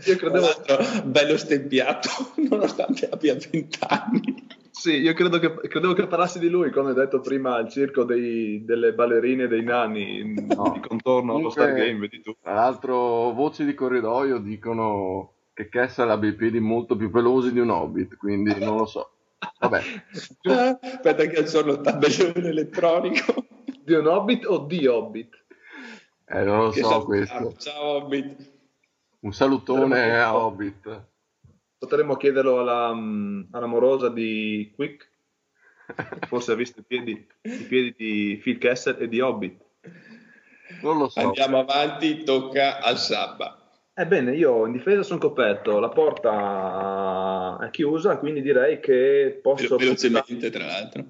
[0.06, 0.48] Io credevo-
[1.06, 2.10] bello stempiato,
[2.50, 4.46] nonostante abbia 20 anni.
[4.70, 8.64] Sì, io credo che, credevo che parlassi di lui, come detto prima, al circo dei-
[8.64, 10.72] delle ballerine e dei nani No.
[10.72, 12.36] di contorno allo Comunque- Star Game, vedi tu.
[12.40, 17.60] Tra l'altro, voci di corridoio dicono che Kessel abbia i piedi molto più pelosi di
[17.60, 19.14] un hobbit, quindi non lo so.
[19.58, 19.82] Vabbè,
[20.14, 23.44] Aspetta che aggiorno il tabellone elettronico.
[23.84, 25.46] Di un Hobbit o di Hobbit?
[26.26, 27.56] eh, non lo Che so questo.
[27.58, 28.52] Ciao Hobbit.
[29.22, 31.08] Un salutone a Hobbit.
[31.80, 35.10] Potremmo chiederlo alla, mm, all'amorosa di Quick,
[36.28, 39.60] forse ha visto i piedi, i piedi di Phil Kessel e di Hobbit.
[40.84, 41.20] Non lo so.
[41.20, 43.67] Andiamo avanti, tocca al Sabba.
[44.00, 49.76] Ebbene, io in difesa sono coperto, la porta è chiusa, quindi direi che posso...
[49.76, 51.04] Velo- Velocemente, tra l'altro.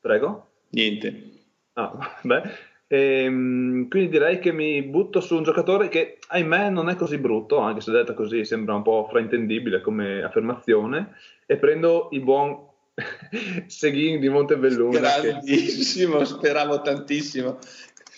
[0.00, 0.46] Prego?
[0.70, 1.30] Niente.
[1.74, 2.42] Ah, beh.
[2.86, 7.58] Ehm, quindi direi che mi butto su un giocatore che, ahimè, non è così brutto,
[7.58, 12.56] anche se detta così sembra un po' fraintendibile come affermazione, e prendo il buon
[13.66, 14.98] Seghin di Montebelluna.
[15.20, 17.58] che- Grandissimo, speravo tantissimo.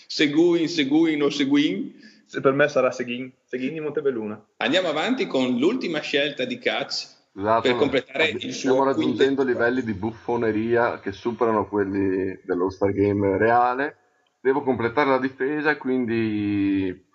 [0.07, 2.05] Seguin, Seguin o Seguin.
[2.41, 4.43] Per me sarà Seghin, Seghin di Montebelluna.
[4.57, 9.43] Andiamo avanti con l'ultima scelta di Catch Scusate, per completare il stiamo suo raggiungendo quintetto.
[9.43, 13.97] livelli di buffoneria che superano quelli dello Star Game reale.
[14.39, 17.05] Devo completare la difesa, quindi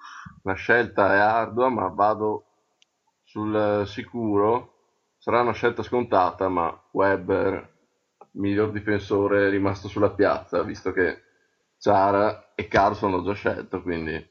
[0.43, 2.45] la scelta è ardua, ma vado
[3.25, 4.71] sul sicuro.
[5.19, 7.71] Sarà una scelta scontata, ma Weber,
[8.33, 11.23] miglior difensore, è rimasto sulla piazza, visto che
[11.79, 14.31] Ciara e Carson ho già scelto, quindi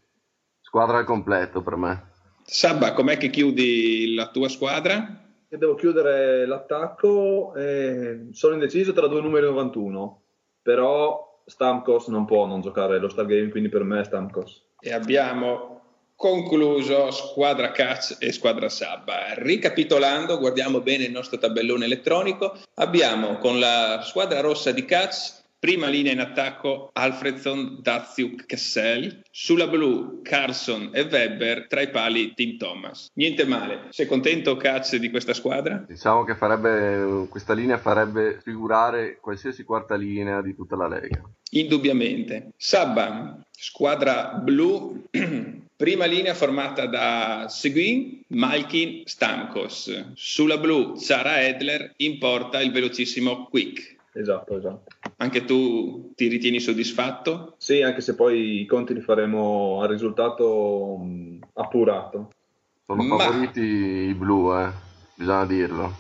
[0.72, 2.12] squadra al completo per me.
[2.46, 5.22] Sabba, com'è che chiudi la tua squadra?
[5.50, 10.22] E devo chiudere l'attacco, e sono indeciso tra due numeri 91,
[10.62, 14.64] però Stamkos non può non giocare lo Star Game, quindi per me è Stamkos.
[14.80, 15.82] E abbiamo
[16.16, 19.34] concluso squadra Catch e squadra Sabba.
[19.34, 22.56] Ricapitolando, guardiamo bene il nostro tabellone elettronico.
[22.76, 29.22] Abbiamo con la squadra rossa di Catch Prima linea in attacco Alfredson, Daziuk, Kessel.
[29.30, 33.12] Sulla blu Carson e Weber, tra i pali Tim Thomas.
[33.14, 33.82] Niente male.
[33.90, 35.86] Sei contento Catch di questa squadra?
[35.88, 41.22] Diciamo che farebbe, questa linea farebbe figurare qualsiasi quarta linea di tutta la Lega.
[41.52, 42.54] Indubbiamente.
[42.58, 45.10] Sabba, squadra blu,
[45.78, 50.14] prima linea formata da Seguin, Malkin, Stamkos.
[50.16, 53.98] Sulla blu Zara Edler, in porta il velocissimo Quick.
[54.14, 55.01] Esatto, esatto.
[55.22, 57.54] Anche tu ti ritieni soddisfatto?
[57.60, 62.32] Sì, anche se poi i conti li faremo al risultato mh, appurato.
[62.88, 64.72] Sono Ma- favoriti i blu, eh,
[65.14, 65.94] bisogna dirlo.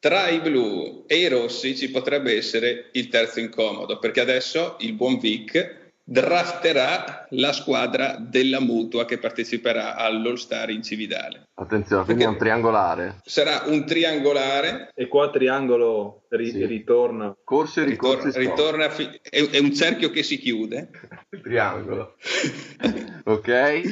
[0.00, 4.92] Tra i blu e i rossi ci potrebbe essere il terzo incomodo, perché adesso il
[4.94, 11.48] buon Vic drafterà la squadra della mutua che parteciperà all'All Star in Cividale.
[11.54, 13.20] Attenzione, quindi è un Perché- triangolare.
[13.24, 16.64] Sarà un triangolare, E qua il triangolo ri- Sì.
[16.64, 17.36] ritorna.
[17.44, 20.88] Corsi e ricorsi ritorna, ritorna fi- è, è un cerchio che si chiude.
[21.30, 22.14] Il triangolo.
[23.24, 23.82] ok?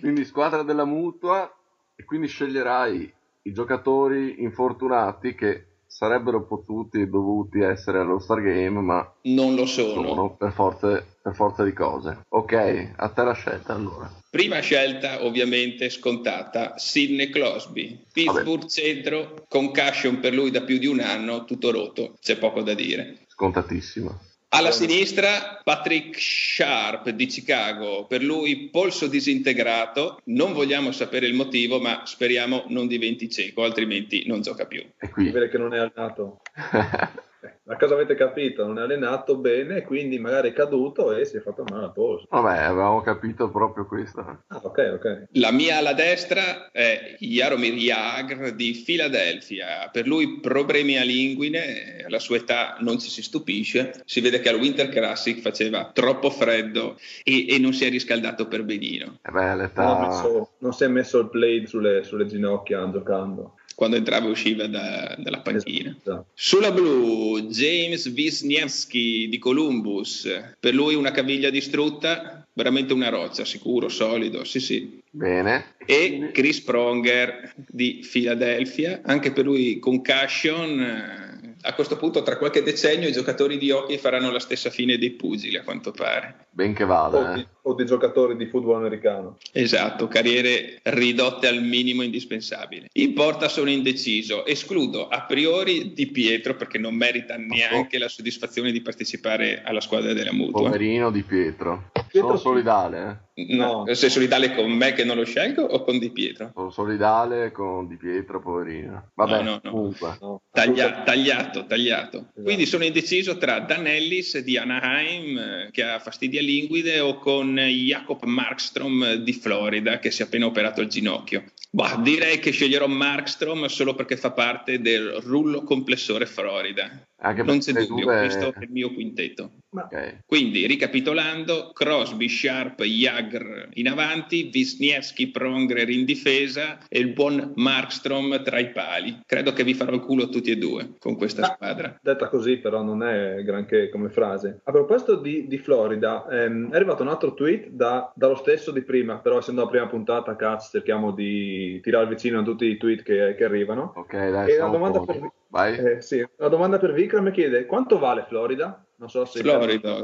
[0.00, 1.48] Quindi squadra della mutua
[1.94, 8.80] e quindi sceglierai i giocatori infortunati che sarebbero potuti e dovuti essere allo Star Game,
[8.80, 10.06] ma Non lo sono.
[10.08, 12.18] sono per forza, per forza di cose.
[12.28, 14.08] Ok, a te la scelta allora.
[14.30, 18.04] Prima scelta, ovviamente scontata, Sidney Crosby.
[18.12, 22.74] Pittsburgh centro, concussion per lui da più di un anno, tutto rotto, c'è poco da
[22.74, 23.24] dire.
[23.26, 24.16] Scontatissima.
[24.50, 31.80] Alla sinistra Patrick Sharp di Chicago, per lui polso disintegrato, non vogliamo sapere il motivo
[31.80, 34.84] ma speriamo non diventi cieco, altrimenti non gioca più.
[34.96, 35.24] E qui.
[35.24, 36.38] Vedere che non è allenato.
[37.64, 38.64] Ma cosa avete capito?
[38.66, 42.26] Non è allenato bene, quindi magari è caduto e si è fatto male al polso.
[42.30, 44.20] Vabbè, avevamo capito proprio questo.
[44.20, 45.24] Ah, ok, ok.
[45.32, 52.18] La mia alla destra è Jaromir Jagr di Filadelfia, per lui problemi a linguine, alla
[52.18, 56.96] sua età non ci si stupisce, si vede che al Winter Classic faceva troppo freddo
[57.22, 59.18] e, e non si è riscaldato per benino.
[59.22, 59.98] Eh beh, Non, ha l'età...
[60.06, 63.54] messo- non si è messo il blade sulle, sulle ginocchia giocando.
[63.76, 65.94] Quando entrava e usciva da- dalla panchina.
[66.00, 66.26] Esatto.
[66.34, 73.88] Sulla blu, James Wisniewski di Columbus, per lui una caviglia distrutta, veramente una roccia, sicuro,
[73.88, 74.98] solido, sì sì.
[75.10, 75.74] Bene.
[75.84, 81.25] E Chris Pronger di Philadelphia, anche per lui concussion.
[81.62, 85.10] A questo punto, tra qualche decennio, i giocatori di hockey faranno la stessa fine dei
[85.10, 86.46] pugili, a quanto pare.
[86.50, 87.46] Ben che O, vada, di, eh.
[87.62, 89.38] o di giocatori di football americano.
[89.52, 92.88] Esatto, carriere ridotte al minimo indispensabile.
[92.92, 98.70] In porta sono indeciso, escludo a priori Di Pietro perché non merita neanche la soddisfazione
[98.70, 100.62] di partecipare alla squadra della mutua.
[100.62, 101.90] Poverino di Pietro.
[102.08, 103.25] Pietro Sono solidale, eh.
[103.38, 103.94] No, No.
[103.94, 106.52] sei solidale con me che non lo scelgo o con Di Pietro?
[106.54, 109.10] Sono solidale con Di Pietro, poverino.
[109.14, 109.70] Vabbè, No, no, no.
[109.70, 110.16] comunque.
[110.22, 112.16] No, Taglia- tagliato, tagliato.
[112.18, 112.42] Esatto.
[112.42, 117.18] Quindi sono indeciso tra Dan Ellis di Anaheim, eh, che ha fastidi a linguide, o
[117.18, 121.44] con Jacob Markstrom di Florida, che si è appena operato il ginocchio.
[121.70, 126.88] Bah, direi che sceglierò Markstrom solo perché fa parte del rullo complessore Florida.
[127.26, 129.50] Anche Non c'è dubbio, due- questo è il mio quintetto.
[129.70, 130.20] Ma Ok.
[130.24, 138.42] Quindi, ricapitolando, Crosby, Sharp, Jagr in avanti, Wisniewski, Prongrer in difesa e il buon Markstrom
[138.42, 139.20] tra i pali.
[139.26, 141.54] Credo che vi farò il culo tutti e due con questa Ah.
[141.54, 141.98] squadra.
[142.00, 144.60] Detta così, però, non è granché come frase.
[144.64, 148.82] A proposito di, di Florida, ehm, è arrivato un altro tweet da- dallo stesso di
[148.82, 153.02] prima, però essendo la prima puntata, cazzo, cerchiamo di tirare vicino a tutti i tweet
[153.02, 153.92] che, che arrivano.
[153.96, 155.30] Ok, dai, E la domanda per-.
[155.64, 158.84] Eh, sì, una domanda per Vikram chiede quanto vale Florida?
[158.96, 160.00] Non so se Florida.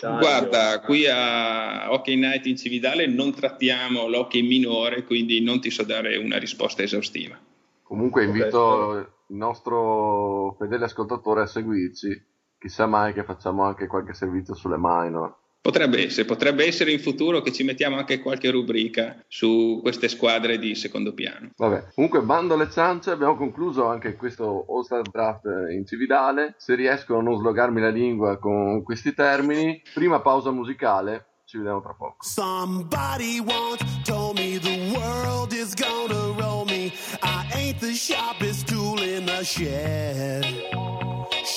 [0.00, 5.70] Guarda, o- qui a Hockey Night in Cividale non trattiamo l'hockey minore, quindi non ti
[5.70, 7.38] so dare una risposta esaustiva.
[7.82, 12.28] Comunque invito il nostro fedele ascoltatore a seguirci.
[12.58, 15.36] Chissà mai che facciamo anche qualche servizio sulle minor.
[15.62, 20.58] Potrebbe essere, potrebbe essere in futuro che ci mettiamo anche qualche rubrica su queste squadre
[20.58, 21.50] di secondo piano.
[21.54, 26.54] Vabbè, comunque bando alle ciance, abbiamo concluso anche questo All Star Draft in Cividale.
[26.56, 31.82] Se riesco a non slogarmi la lingua con questi termini, prima pausa musicale, ci vediamo
[31.82, 32.16] tra poco.
[32.20, 36.90] Somebody once told me the world is gonna roll me.
[37.20, 40.46] I ain't the sharpest tool in the shed.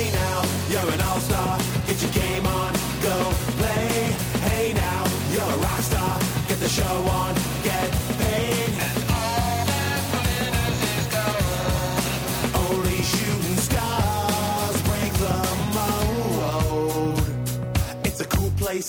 [0.00, 1.58] Hey now, you're an all-star.
[1.86, 4.14] Get your game on, go play.
[4.48, 6.18] Hey now, you're a rock star.
[6.48, 8.70] Get the show on, get paid.
[8.80, 12.64] And all that glitters is gold.
[12.64, 15.38] Only shooting stars break the
[15.76, 17.20] mold.
[18.02, 18.88] It's a cool place,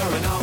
[0.00, 0.39] You're an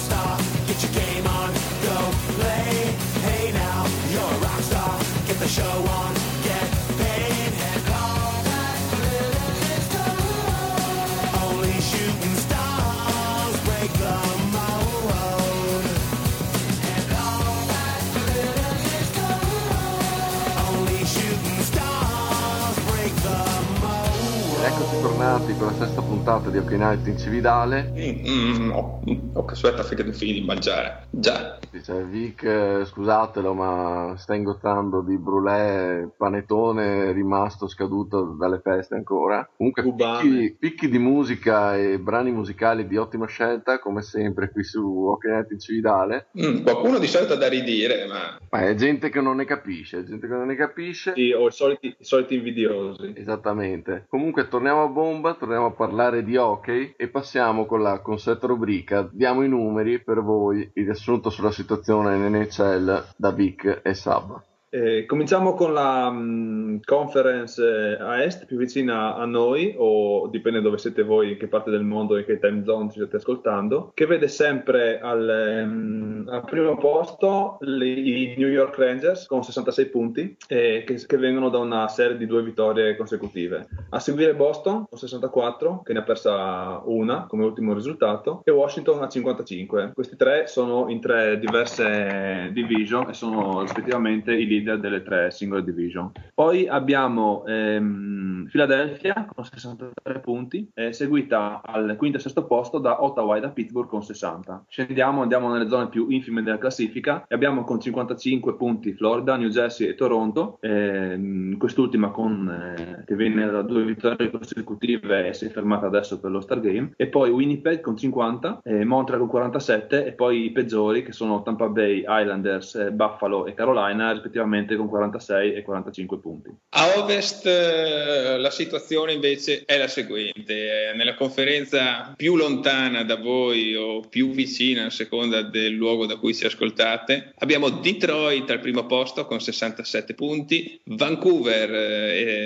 [25.57, 27.91] con la sesta puntata di Night in Cividale.
[27.97, 29.01] Mm, mm, no,
[29.33, 31.07] ho aspetta finché fini di mangiare.
[31.09, 31.57] Già.
[31.77, 39.47] Dice Vic, eh, scusatelo, ma sta ingozzando di brulè, panettone rimasto scaduto dalle feste ancora.
[39.55, 45.15] Comunque, picchi, picchi di musica e brani musicali di ottima scelta, come sempre qui su
[45.21, 46.29] Night in Cividale.
[46.41, 49.99] Mm, qualcuno di solito ha da ridire, ma Ma è gente che non ne capisce,
[49.99, 51.13] è gente che non ne capisce.
[51.13, 53.13] Sì, o i soliti, i soliti invidiosi.
[53.15, 54.05] Esattamente.
[54.09, 59.07] Comunque torniamo a bomba, torniamo a parlare di hockey e passiamo con la consueta rubrica.
[59.11, 61.65] Diamo i numeri per voi, il riassunto sulla situazione
[62.13, 64.46] in NHL da Vic e Sab.
[64.69, 70.59] Eh, cominciamo con la mh, conference eh, a est più vicina a noi, o dipende
[70.59, 73.91] dove siete voi, in che parte del mondo, in che time zone ci state ascoltando,
[73.93, 80.35] che vede sempre al, ehm, al primo posto i New York Rangers con 66 punti,
[80.49, 83.67] eh, che, che vengono da una serie di due vittorie consecutive.
[83.91, 89.01] A seguire Boston con 64, che ne ha persa una come ultimo risultato, e Washington
[89.01, 89.91] a 55.
[89.93, 95.63] Questi tre sono in tre diverse division e sono rispettivamente i leader delle tre singole
[95.63, 96.11] division.
[96.33, 103.03] Poi abbiamo ehm, Philadelphia con 63 punti, eh, seguita al quinto e sesto posto da
[103.03, 104.65] Ottawa e da Pittsburgh con 60.
[104.67, 109.49] Scendiamo, andiamo nelle zone più infime della classifica e abbiamo con 55 punti Florida, New
[109.49, 115.45] Jersey e Toronto, ehm, quest'ultima con, eh, che viene da due vittorie consecutive e si
[115.45, 119.29] è fermata adesso per lo Star Game, e poi Winnipeg con 50, eh, Montreal con
[119.29, 124.46] 47 e poi i peggiori che sono Tampa Bay, Islanders, eh, Buffalo e Carolina rispettivamente
[124.75, 126.49] con 46 e 45 punti.
[126.69, 133.15] A ovest eh, la situazione invece è la seguente, Eh, nella conferenza più lontana da
[133.15, 138.59] voi o più vicina a seconda del luogo da cui ci ascoltate, abbiamo Detroit al
[138.59, 141.73] primo posto con 67 punti, Vancouver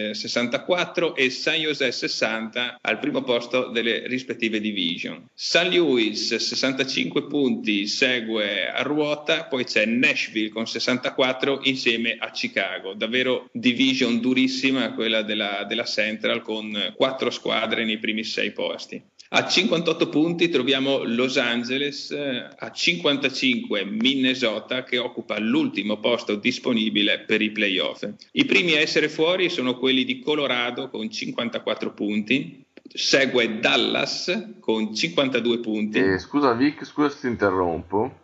[0.10, 5.28] eh, 64 e San Jose 60 al primo posto delle rispettive division.
[5.34, 12.94] San Luis 65 punti segue a ruota, poi c'è Nashville con 64 insieme a Chicago,
[12.94, 19.02] davvero division durissima quella della, della Central con quattro squadre nei primi sei posti.
[19.34, 27.22] A 58 punti troviamo Los Angeles, eh, a 55 Minnesota che occupa l'ultimo posto disponibile
[27.22, 28.06] per i playoff.
[28.34, 34.94] I primi a essere fuori sono quelli di Colorado con 54 punti, segue Dallas con
[34.94, 36.00] 52 punti.
[36.00, 38.21] E scusa Vic, scusa se ti interrompo.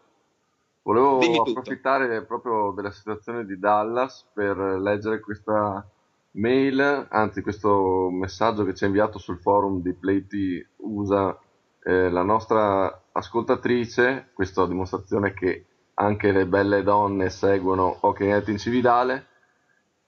[0.88, 1.49] Volevo Dimmi tutto.
[1.49, 5.85] approfittare proprio della situazione di Dallas per leggere questa
[6.31, 11.38] mail, anzi questo messaggio che ci ha inviato sul forum di Playti USA
[11.83, 15.65] eh, la nostra ascoltatrice, questa dimostrazione che
[15.95, 19.27] anche le belle donne seguono Hockey Night in Cividale.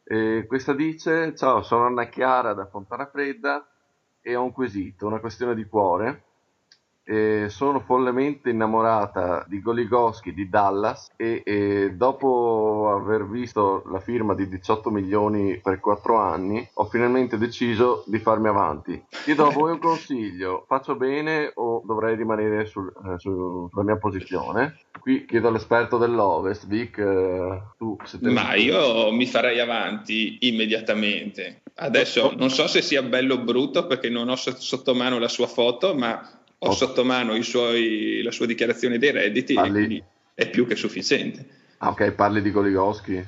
[0.06, 3.68] E questa dice: Ciao, sono Anna Chiara da Fontana Fredda
[4.22, 6.24] e ho un quesito, una questione di cuore.
[7.10, 14.36] E sono follemente innamorata di Goligoski di Dallas e, e dopo aver visto la firma
[14.36, 19.04] di 18 milioni per 4 anni ho finalmente deciso di farmi avanti.
[19.24, 23.98] Chiedo a voi un consiglio, faccio bene o dovrei rimanere sul- eh, su- sulla mia
[23.98, 24.78] posizione?
[25.00, 31.64] Qui chiedo all'esperto dell'Ovest, Vic, eh, tu se te Ma io mi farei avanti immediatamente.
[31.74, 35.30] Adesso non so se sia bello o brutto perché non ho so- sotto mano la
[35.30, 36.22] sua foto, ma
[36.62, 40.04] ho sotto mano i suoi- la sua dichiarazione dei redditi Parli- quindi
[40.34, 41.46] è più che sufficiente.
[41.78, 43.24] Ah ok, parli di Goligoski?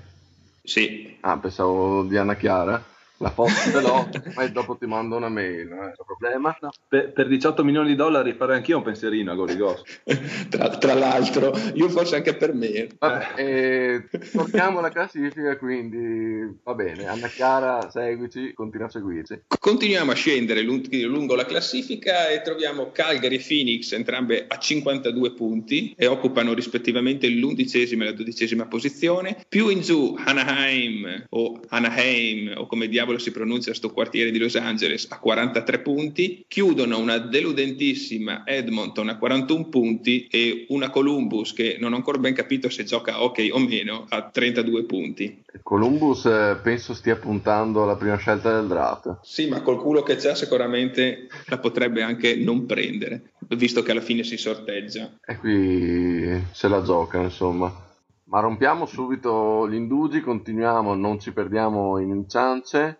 [0.64, 2.84] Sì, Ah, pensavo di Anna Chiara.
[3.22, 6.58] La foto ce l'ho, poi dopo ti mando una mail, non è un problema.
[6.88, 9.84] Per, per 18 milioni di dollari farei anch'io un pensierino a Gorigos.
[10.50, 12.88] tra, tra l'altro, io forse anche per me.
[12.98, 17.06] Vabbè, eh, torniamo alla classifica, quindi va bene.
[17.06, 19.44] Anna Chiara, seguici, continua a seguirci.
[19.60, 25.34] Continuiamo a scendere lung- lungo la classifica e troviamo Calgary e Phoenix, entrambe a 52
[25.34, 29.46] punti e occupano rispettivamente l'undicesima e la dodicesima posizione.
[29.48, 34.56] Più in giù Anaheim o Anaheim o come diavolo si pronuncia sto quartiere di Los
[34.56, 36.46] Angeles a 43 punti.
[36.48, 42.34] Chiudono una deludentissima Edmonton a 41 punti e una Columbus che non ho ancora ben
[42.34, 45.44] capito se gioca a hockey o meno a 32 punti.
[45.64, 49.20] Columbus eh, penso stia puntando alla prima scelta del draft.
[49.22, 54.02] Sì, ma col culo che c'ha sicuramente la potrebbe anche non prendere, visto che alla
[54.02, 55.12] fine si sorteggia.
[55.26, 57.90] E qui se la gioca, insomma.
[58.26, 63.00] Ma rompiamo subito gli indugi, continuiamo, non ci perdiamo in inciance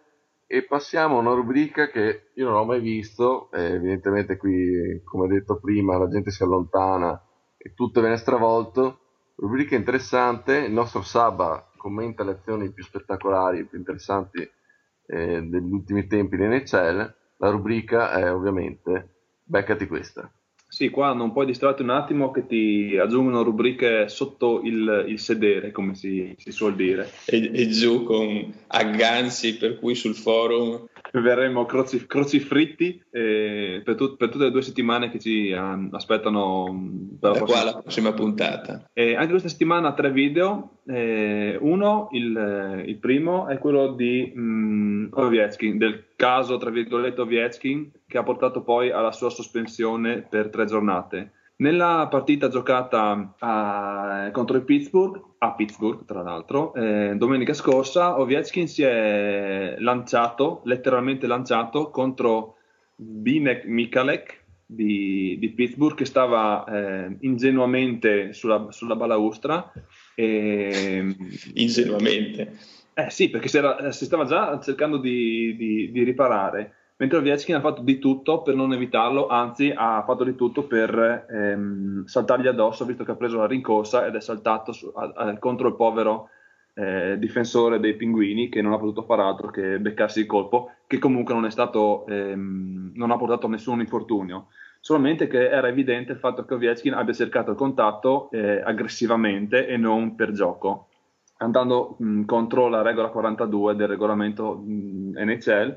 [0.54, 5.30] e passiamo a una rubrica che io non ho mai visto, e evidentemente qui, come
[5.30, 7.26] detto prima, la gente si allontana
[7.56, 9.00] e tutto viene stravolto.
[9.36, 16.06] Rubrica interessante, il nostro Saba commenta le azioni più spettacolari, più interessanti eh, degli ultimi
[16.08, 17.16] tempi di NHL.
[17.38, 20.30] La rubrica è ovviamente beccati questa.
[20.72, 25.74] Sì, qua non puoi distrarti un attimo che ti aggiungono rubriche sotto il, il sedere,
[25.74, 27.12] come si, si suol dire.
[27.26, 34.18] E, e giù con agganzi per cui sul forum Verremo croci, crocifritti eh, per, tut-
[34.18, 37.82] per tutte le due settimane che ci ah, aspettano mm, per la da prossima alla
[37.82, 38.90] prossima puntata.
[38.94, 40.80] E anche questa settimana tre video.
[40.88, 47.22] eh, uno, il, eh, il primo, è quello di mm, Ovechkin, del caso, tra virgolette,
[47.22, 51.32] Ovechkin, che ha portato poi alla sua sospensione per tre giornate.
[51.58, 58.68] Nella partita giocata a- contro il Pittsburgh, a Pittsburgh tra l'altro, eh, domenica scorsa, Ovechkin
[58.68, 62.58] si è lanciato, letteralmente lanciato, contro
[62.96, 69.72] Binek Mikalek di, di Pittsburgh che stava eh, ingenuamente sulla, sulla balaustra.
[70.14, 71.16] E,
[71.56, 72.58] Ingenuamente.
[72.94, 77.56] eh sì, perché si, era- si stava già cercando di, di- di riparare, mentre Ovechkin
[77.56, 82.46] ha fatto di tutto per non evitarlo, anzi ha fatto di tutto per ehm, saltargli
[82.46, 85.76] addosso, visto che ha preso la rincorsa ed è saltato su- a- a- contro il
[85.76, 86.30] povero
[86.76, 91.00] eh, difensore dei pinguini che non ha potuto fare altro che beccarsi il colpo, che
[91.00, 94.48] comunque non stato, ehm, non ha portato a nessun infortunio.
[94.80, 99.76] Solamente che era evidente il fatto che Ovechkin abbia cercato il contatto eh, aggressivamente e
[99.76, 100.88] non per gioco
[101.38, 105.76] andando mh, contro la regola 42 del regolamento mh, NHL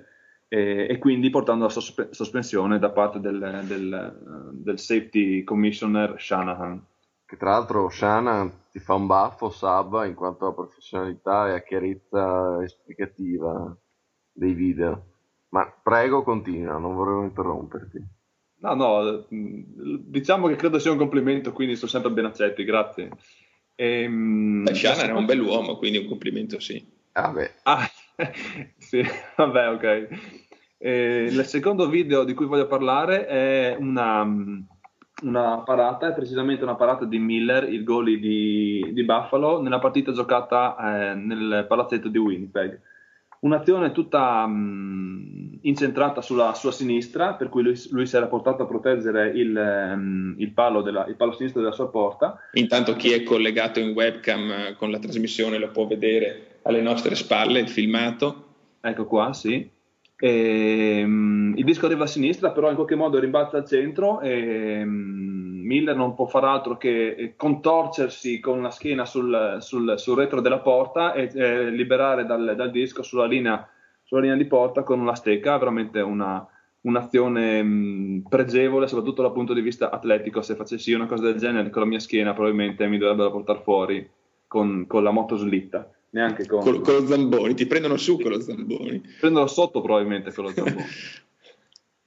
[0.48, 6.84] e, e quindi portando la sospe- sospensione da parte del, del, del safety commissioner Shanahan.
[7.26, 11.62] Che tra l'altro Shana ti fa un baffo Saba in quanto a professionalità e a
[11.62, 13.74] chiarezza esplicativa
[14.30, 15.04] dei video.
[15.48, 18.04] Ma prego continua, non volevo interromperti.
[18.56, 23.10] No, no, diciamo che credo sia un complimento, quindi sono sempre ben accetti, grazie.
[23.74, 26.84] Ehm, Eh, la è un bell'uomo, quindi un complimento sì.
[27.12, 27.88] Ah, beh, Ah,
[28.78, 29.02] sì,
[29.36, 30.08] vabbè, ok.
[30.78, 34.22] Eh, il secondo video di cui voglio parlare è una,
[35.22, 40.12] una parata, è precisamente una parata di Miller, il goalie di, di Buffalo, nella partita
[40.12, 42.80] giocata eh, nel palazzetto di Winnipeg.
[43.40, 48.66] Un'azione tutta mh, incentrata sulla sua sinistra, per cui lui, lui si era portato a
[48.66, 52.38] proteggere il, ehm, il palo della- il palo sinistro della sua porta.
[52.52, 57.14] Intanto chi è collegato in webcam eh, con la trasmissione lo può vedere alle nostre
[57.14, 58.48] spalle, il filmato.
[58.80, 59.70] Ecco qua, sì.
[60.16, 65.66] Ehm, il disco arriva a sinistra, però in qualche modo rimbalza al centro e mm,
[65.66, 70.40] Miller non può far altro che eh, contorcersi con la schiena sul, sul- sul retro
[70.40, 73.68] della porta e eh, liberare dal, dal disco sulla linea,
[74.02, 76.46] sulla linea di porta con una stecca, veramente una-
[76.82, 80.42] un'azione mm, pregevole, soprattutto dal punto di vista atletico.
[80.42, 84.08] Se facessi una cosa del genere con la mia schiena, probabilmente mi dovrebbero portare fuori
[84.46, 86.60] con, con la moto slitta, neanche con...
[86.60, 89.02] Con, con lo Zamboni, ti prendono su con lo Zamboni.
[89.20, 90.84] Prenderò sotto probabilmente quello Zamboni.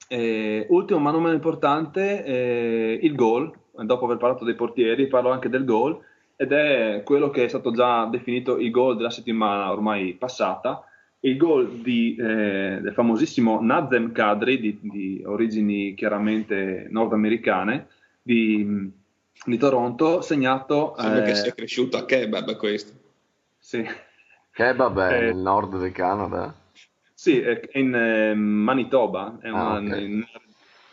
[0.10, 3.51] Eh, ultimo ma non meno importante, eh, il goal.
[3.74, 5.99] Dopo aver parlato dei portieri, parlo anche del goal
[6.38, 10.82] ed è quello che è stato già definito il goal della settimana ormai passata.
[11.20, 17.88] Il goal di, eh, del famosissimo Nazem Kadri, di, di origini chiaramente nordamericane,
[18.22, 18.89] di,
[19.45, 20.95] di Toronto, segnato.
[20.97, 23.07] Sembra che eh, sia cresciuto a kebab questo.
[23.68, 23.86] Sì,
[24.53, 25.20] Kebab è Eh.
[25.26, 26.53] nel nord del Canada.
[27.13, 29.99] Sì, è in eh, Manitoba, è Ah, una, ok.
[29.99, 30.24] in-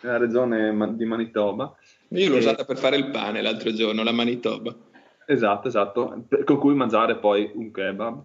[0.00, 1.72] nella regione di Manitoba.
[2.08, 4.74] Io l'ho E- usata per fare il pane l'altro giorno, la Manitoba.
[5.24, 8.22] Esatto, esatto, con cui mangiare poi un kebab.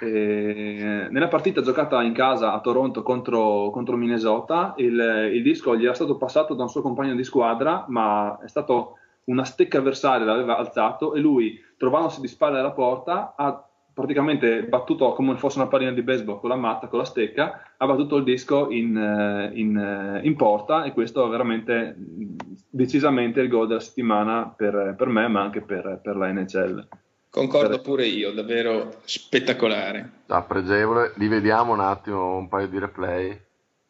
[0.00, 5.84] E nella partita giocata in casa a Toronto contro, contro Minnesota, il, il disco gli
[5.84, 10.24] era stato passato da un suo compagno di squadra, ma è stato una stecca avversaria,
[10.24, 15.68] l'aveva alzato e lui, trovandosi di spalle alla porta, ha praticamente battuto come fosse una
[15.68, 19.50] pallina di baseball con la matta, con la stecca, ha battuto il disco in, eh,
[19.58, 22.36] in, eh, in porta e questo è veramente mh,
[22.68, 26.86] decisamente il gol della settimana per, per me, ma anche per, per la NHL.
[27.30, 30.10] Concordo pure io, davvero spettacolare.
[30.26, 31.12] Ah, pregevole.
[31.16, 33.40] Li vediamo un attimo, un paio di replay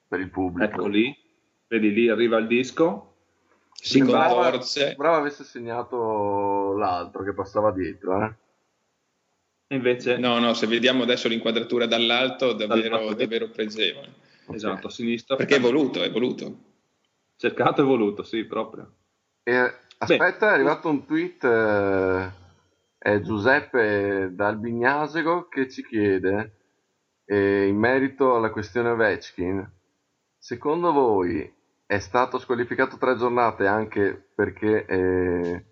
[0.08, 0.70] per il pubblico.
[0.70, 1.14] Ecco lì,
[1.68, 3.12] vedi lì arriva il disco,
[3.72, 4.94] Si Sembrava- contorce.
[4.96, 8.32] Bravo avesse segnato l'altro che passava dietro, eh.
[9.74, 13.14] Invece No, no, se vediamo adesso l'inquadratura dall'alto, davvero, Dall'alto.
[13.14, 14.12] davvero pregevole.
[14.52, 16.58] esatto, a sinistra, Perché è voluto, è voluto.
[17.36, 18.92] cercato e voluto, sì, proprio.
[19.42, 22.30] E, aspetta, è arrivato un tweet, eh,
[22.98, 26.56] è Giuseppe dal Bignasego che ci chiede,
[27.26, 29.70] eh, in merito alla questione Ovechkin,
[30.38, 31.52] secondo voi
[31.86, 35.64] è stato squalificato tre giornate anche perché eh,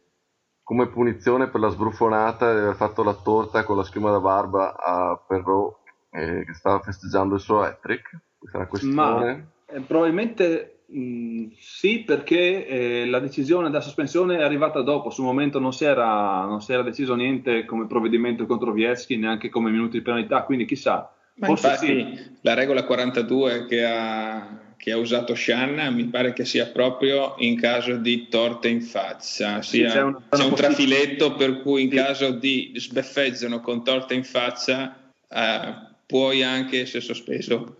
[0.62, 4.76] come punizione per la sbruffonata di aver fatto la torta con la schiuma da barba
[4.76, 5.76] a Perrault
[6.10, 8.20] eh, che stava festeggiando il suo hat-trick?
[8.38, 8.94] Questa è una questione.
[8.94, 15.10] Ma eh, probabilmente mh, sì, perché eh, la decisione della sospensione è arrivata dopo.
[15.10, 19.48] Sul momento non si era, non si era deciso niente come provvedimento contro Vieschi, neanche
[19.48, 20.42] come minuti di penalità.
[20.42, 21.86] Quindi chissà, Ma forse infatti
[22.16, 22.38] sì.
[22.42, 27.56] la regola 42 che ha, che ha usato Shanna mi pare che sia proprio in
[27.56, 31.90] caso di torte in faccia, Sì, sia- c'è una- c'è un trafiletto per cui in
[31.90, 31.94] Sì.
[31.94, 34.96] caso di sbeffeggiano con torta in faccia
[35.28, 35.74] eh,
[36.04, 37.76] puoi anche essere sospeso.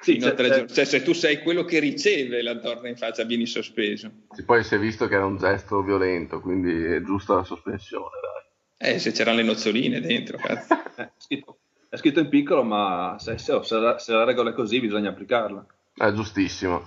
[0.00, 0.66] Sì, c'è- tre c'è-.
[0.66, 4.08] Cioè, se tu sei quello che riceve la torta in faccia vieni sospeso.
[4.30, 8.04] Sì, poi si è visto che era un gesto violento, quindi è giusta la sospensione.
[8.78, 8.92] Dai.
[8.94, 10.74] Eh, se c'erano le noccioline dentro, cazzo.
[10.94, 14.54] è, scritto, è scritto in piccolo, ma se, se- se la, se la regola è
[14.54, 15.66] così bisogna applicarla.
[15.98, 16.82] È giustissimo.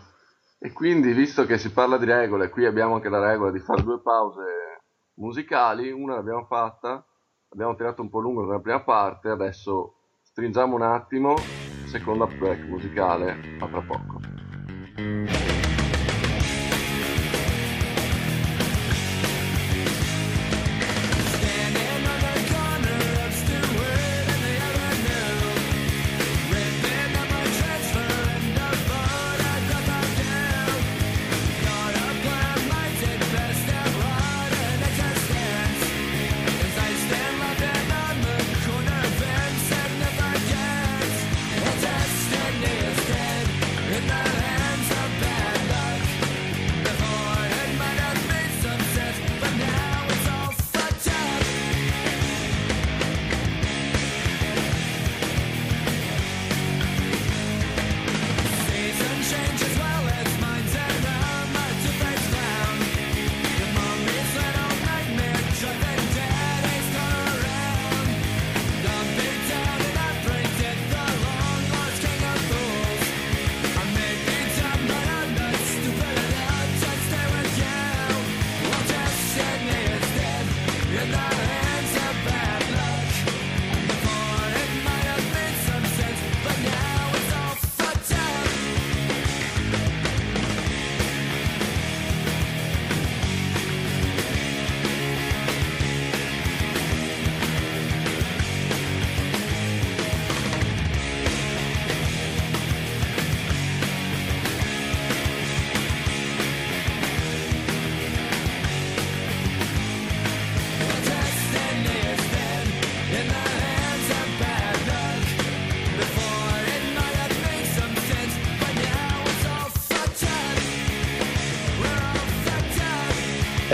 [0.60, 3.82] E quindi, visto che si parla di regole, qui abbiamo anche la regola di fare
[3.82, 4.44] due pause
[5.16, 5.92] musicali.
[5.92, 7.04] Una l'abbiamo fatta,
[7.50, 11.36] abbiamo tirato un po' lungo nella prima parte, adesso stringiamo un attimo,
[11.88, 15.49] seconda break musicale, a tra poco.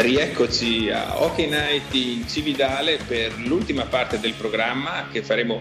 [0.05, 5.59] Rieccoci a Hockey Night in Cividale per l'ultima parte del programma che faremo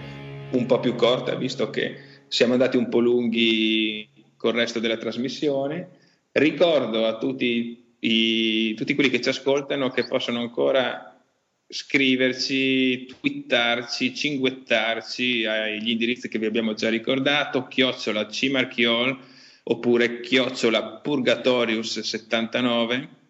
[0.51, 1.97] un po' più corta visto che
[2.29, 5.89] siamo andati un po' lunghi col resto della trasmissione.
[6.33, 11.19] Ricordo a tutti, i- tutti quelli che ci ascoltano che possono ancora
[11.67, 19.19] scriverci, twittarci, cinguettarci agli indirizzi che vi abbiamo già ricordato, chiocciola cmarchiol
[19.63, 23.23] oppure chiocciola purgatorius79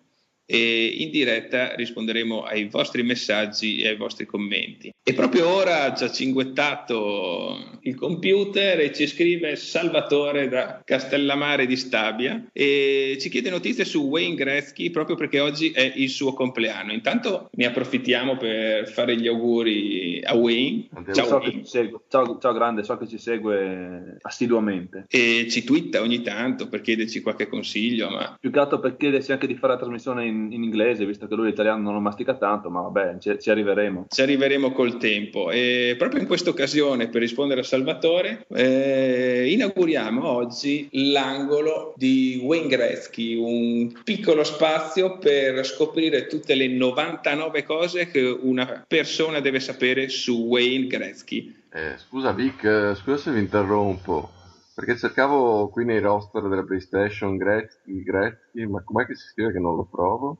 [0.47, 4.92] e in diretta risponderemo ai vostri messaggi e ai vostri commenti.
[5.07, 11.76] E proprio ora ha già cinguettato il computer e ci scrive Salvatore da Castellamare di
[11.76, 16.92] Stabia e ci chiede notizie su Wayne Gretzky proprio perché oggi è il suo compleanno.
[16.92, 20.88] Intanto ne approfittiamo per fare gli auguri a Wayne.
[21.12, 21.64] Ciao, so Wayne.
[22.09, 25.05] ciao, ciao, grande, so che ci segue assiduamente.
[25.09, 28.09] E ci twitta ogni tanto per chiederci qualche consiglio.
[28.09, 28.36] Ma...
[28.40, 31.35] Più che altro per chiederci anche di fare la trasmissione in, in inglese, visto che
[31.35, 34.07] lui l'italiano non lo mastica tanto, ma vabbè, ci, ci arriveremo.
[34.09, 35.51] Ci arriveremo col tempo.
[35.51, 42.68] E proprio in questa occasione, per rispondere a Salvatore, eh, inauguriamo oggi l'angolo di Wayne
[42.68, 50.09] Gretzky, un piccolo spazio per scoprire tutte le 99 cose che una persona deve sapere
[50.09, 51.55] su Wayne Gretzky.
[51.72, 54.30] Eh, scusa Vic, scusa se vi interrompo,
[54.75, 59.61] perché cercavo qui nei roster della PlayStation Gretzky, Gretzky ma com'è che si scrive che
[59.61, 60.39] non lo trovo?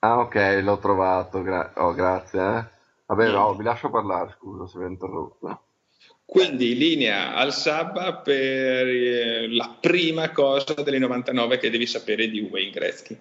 [0.01, 1.43] Ah, ok, l'ho trovato.
[1.43, 2.41] Gra- oh, grazie.
[2.41, 2.65] Eh.
[3.07, 5.63] Vabbè, no, vi lascio parlare, scusa se vi ho interrotto.
[6.25, 12.41] Quindi linea al Sabba per eh, la prima cosa delle 99 che devi sapere di
[12.41, 13.17] Wayne Gretzky.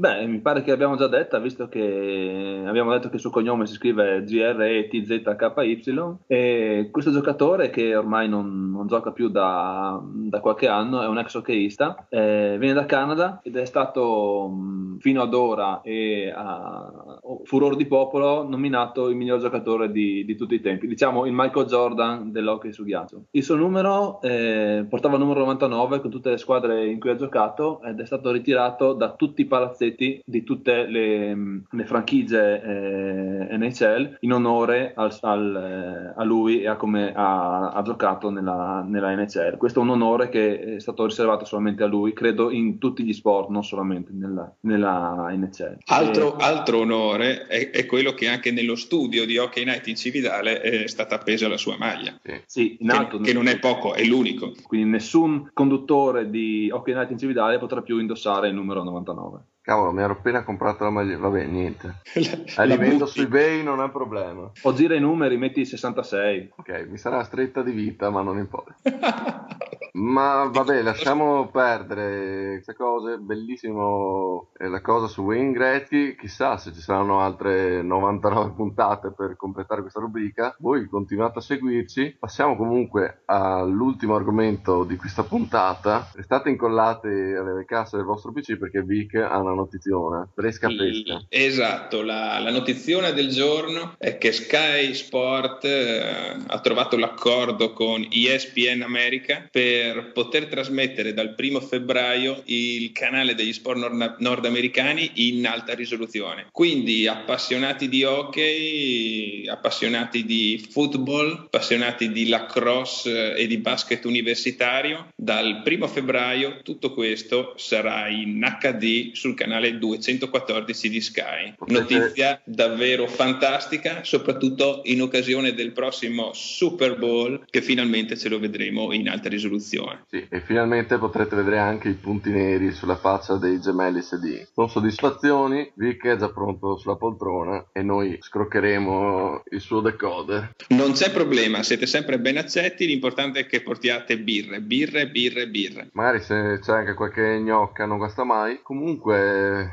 [0.00, 3.66] Beh, mi pare che abbiamo già detto, visto che abbiamo detto che il suo cognome
[3.66, 5.82] si scrive GRETZKY
[6.26, 11.18] e questo giocatore che ormai non, non gioca più da, da, qualche anno, è un
[11.18, 17.18] ex hockeyista, eh, viene da Canada ed è stato mh, fino ad ora e a
[17.44, 21.66] furor di popolo nominato il miglior giocatore di, di, tutti i tempi, diciamo il Michael
[21.66, 23.24] Jordan dell'hockey su ghiaccio.
[23.32, 27.16] Il suo numero eh, portava il numero 99 con tutte le squadre in cui ha
[27.16, 33.56] giocato ed è stato ritirato da tutti i palazzetti di tutte le, le franchigie eh,
[33.56, 38.84] NHL in onore al, al, eh, a lui e a come ha, ha giocato nella,
[38.86, 39.56] nella, NHL.
[39.56, 43.12] Questo è un onore che è stato riservato solamente a lui, credo in tutti gli
[43.12, 45.78] sport, non solamente nella, nella NHL.
[45.86, 46.42] Altro, e...
[46.42, 50.86] altro onore è, è, quello che anche nello studio di Hockey Night in Cividale è
[50.86, 52.18] stata appesa la sua maglia.
[52.46, 54.52] Sì, in alto, che, che non è poco, è l'unico.
[54.66, 59.40] Quindi nessun conduttore di Hockey Night in Cividale potrà più indossare il numero 99.
[59.62, 61.18] Cavolo, mi ero appena comprato la maglia.
[61.18, 62.00] Vabbè, niente.
[62.56, 64.50] La, la vendo su eBay, non è problema.
[64.62, 66.54] O gira i numeri, metti 66.
[66.56, 68.74] Ok, mi sarà stretta di vita, ma non importa.
[69.92, 73.18] ma vabbè, lasciamo perdere queste cose.
[73.18, 76.16] Bellissimo è la cosa su Wayne Gretzky.
[76.16, 80.54] Chissà se ci saranno altre 99 puntate per completare questa rubrica.
[80.58, 82.16] Voi continuate a seguirci.
[82.18, 86.08] Passiamo comunque all'ultimo argomento di questa puntata.
[86.14, 91.24] Restate incollati alle casse del vostro PC perché Vic ha una notiziona, fresca fresca.
[91.28, 98.06] Esatto, la, la notiziona del giorno è che Sky Sport eh, ha trovato l'accordo con
[98.10, 105.46] ESPN America per poter trasmettere dal primo febbraio il canale degli sport nord- nordamericani in
[105.46, 106.46] alta risoluzione.
[106.50, 115.62] Quindi appassionati di hockey, appassionati di football, appassionati di lacrosse e di basket universitario, dal
[115.62, 121.54] primo febbraio tutto questo sarà in HD sul canale 214 di Sky.
[121.68, 128.92] Notizia davvero fantastica, soprattutto in occasione del prossimo Super Bowl che finalmente ce lo vedremo
[128.92, 130.04] in alta risoluzione.
[130.10, 134.48] Sì, e finalmente potrete vedere anche i punti neri sulla faccia dei gemelli SD.
[134.52, 140.54] Con soddisfazioni, Vic è già pronto sulla poltrona e noi scroccheremo il suo decoder.
[140.68, 145.88] Non c'è problema, siete sempre ben accetti, l'importante è che portiate birre, birre, birre, birre.
[145.92, 148.60] Magari se c'è anche qualche gnocca non guasta mai.
[148.62, 149.29] Comunque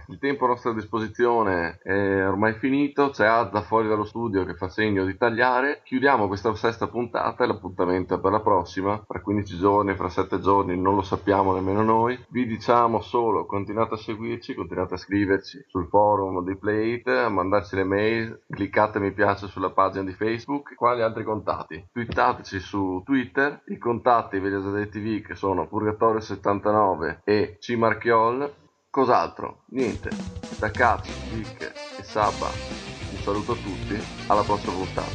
[0.08, 4.68] il tempo a nostra disposizione è ormai finito, c'è Azza fuori dallo studio che fa
[4.68, 5.82] segno di tagliare.
[5.84, 10.80] Chiudiamo questa sesta puntata e l'appuntamento per la prossima, fra 15 giorni, fra 7 giorni,
[10.80, 12.18] non lo sappiamo nemmeno noi.
[12.30, 17.76] Vi diciamo solo, continuate a seguirci, continuate a scriverci sul forum di Plate, a mandarci
[17.76, 20.76] le mail, cliccate mi piace sulla pagina di Facebook.
[20.76, 21.88] Quali altri contatti?
[21.91, 28.66] Twittateci su Twitter, i contatti ve li ho già detti che sono Purgatorio79 e Cimarchiol
[28.98, 29.62] Cos'altro?
[29.74, 30.10] Niente.
[30.58, 33.95] Da Cazzo, Vic e Sabba un saluto a tutti.
[34.26, 35.12] Alla prossima puntata.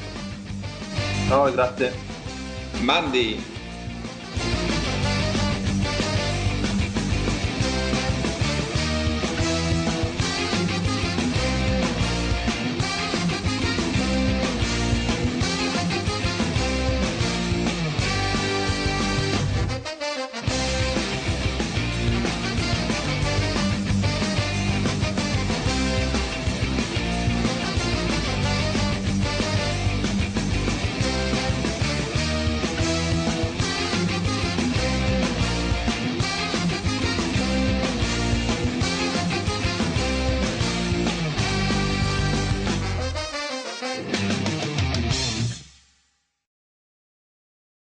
[1.26, 1.93] Ciao, grazie.
[2.83, 3.51] Mandi.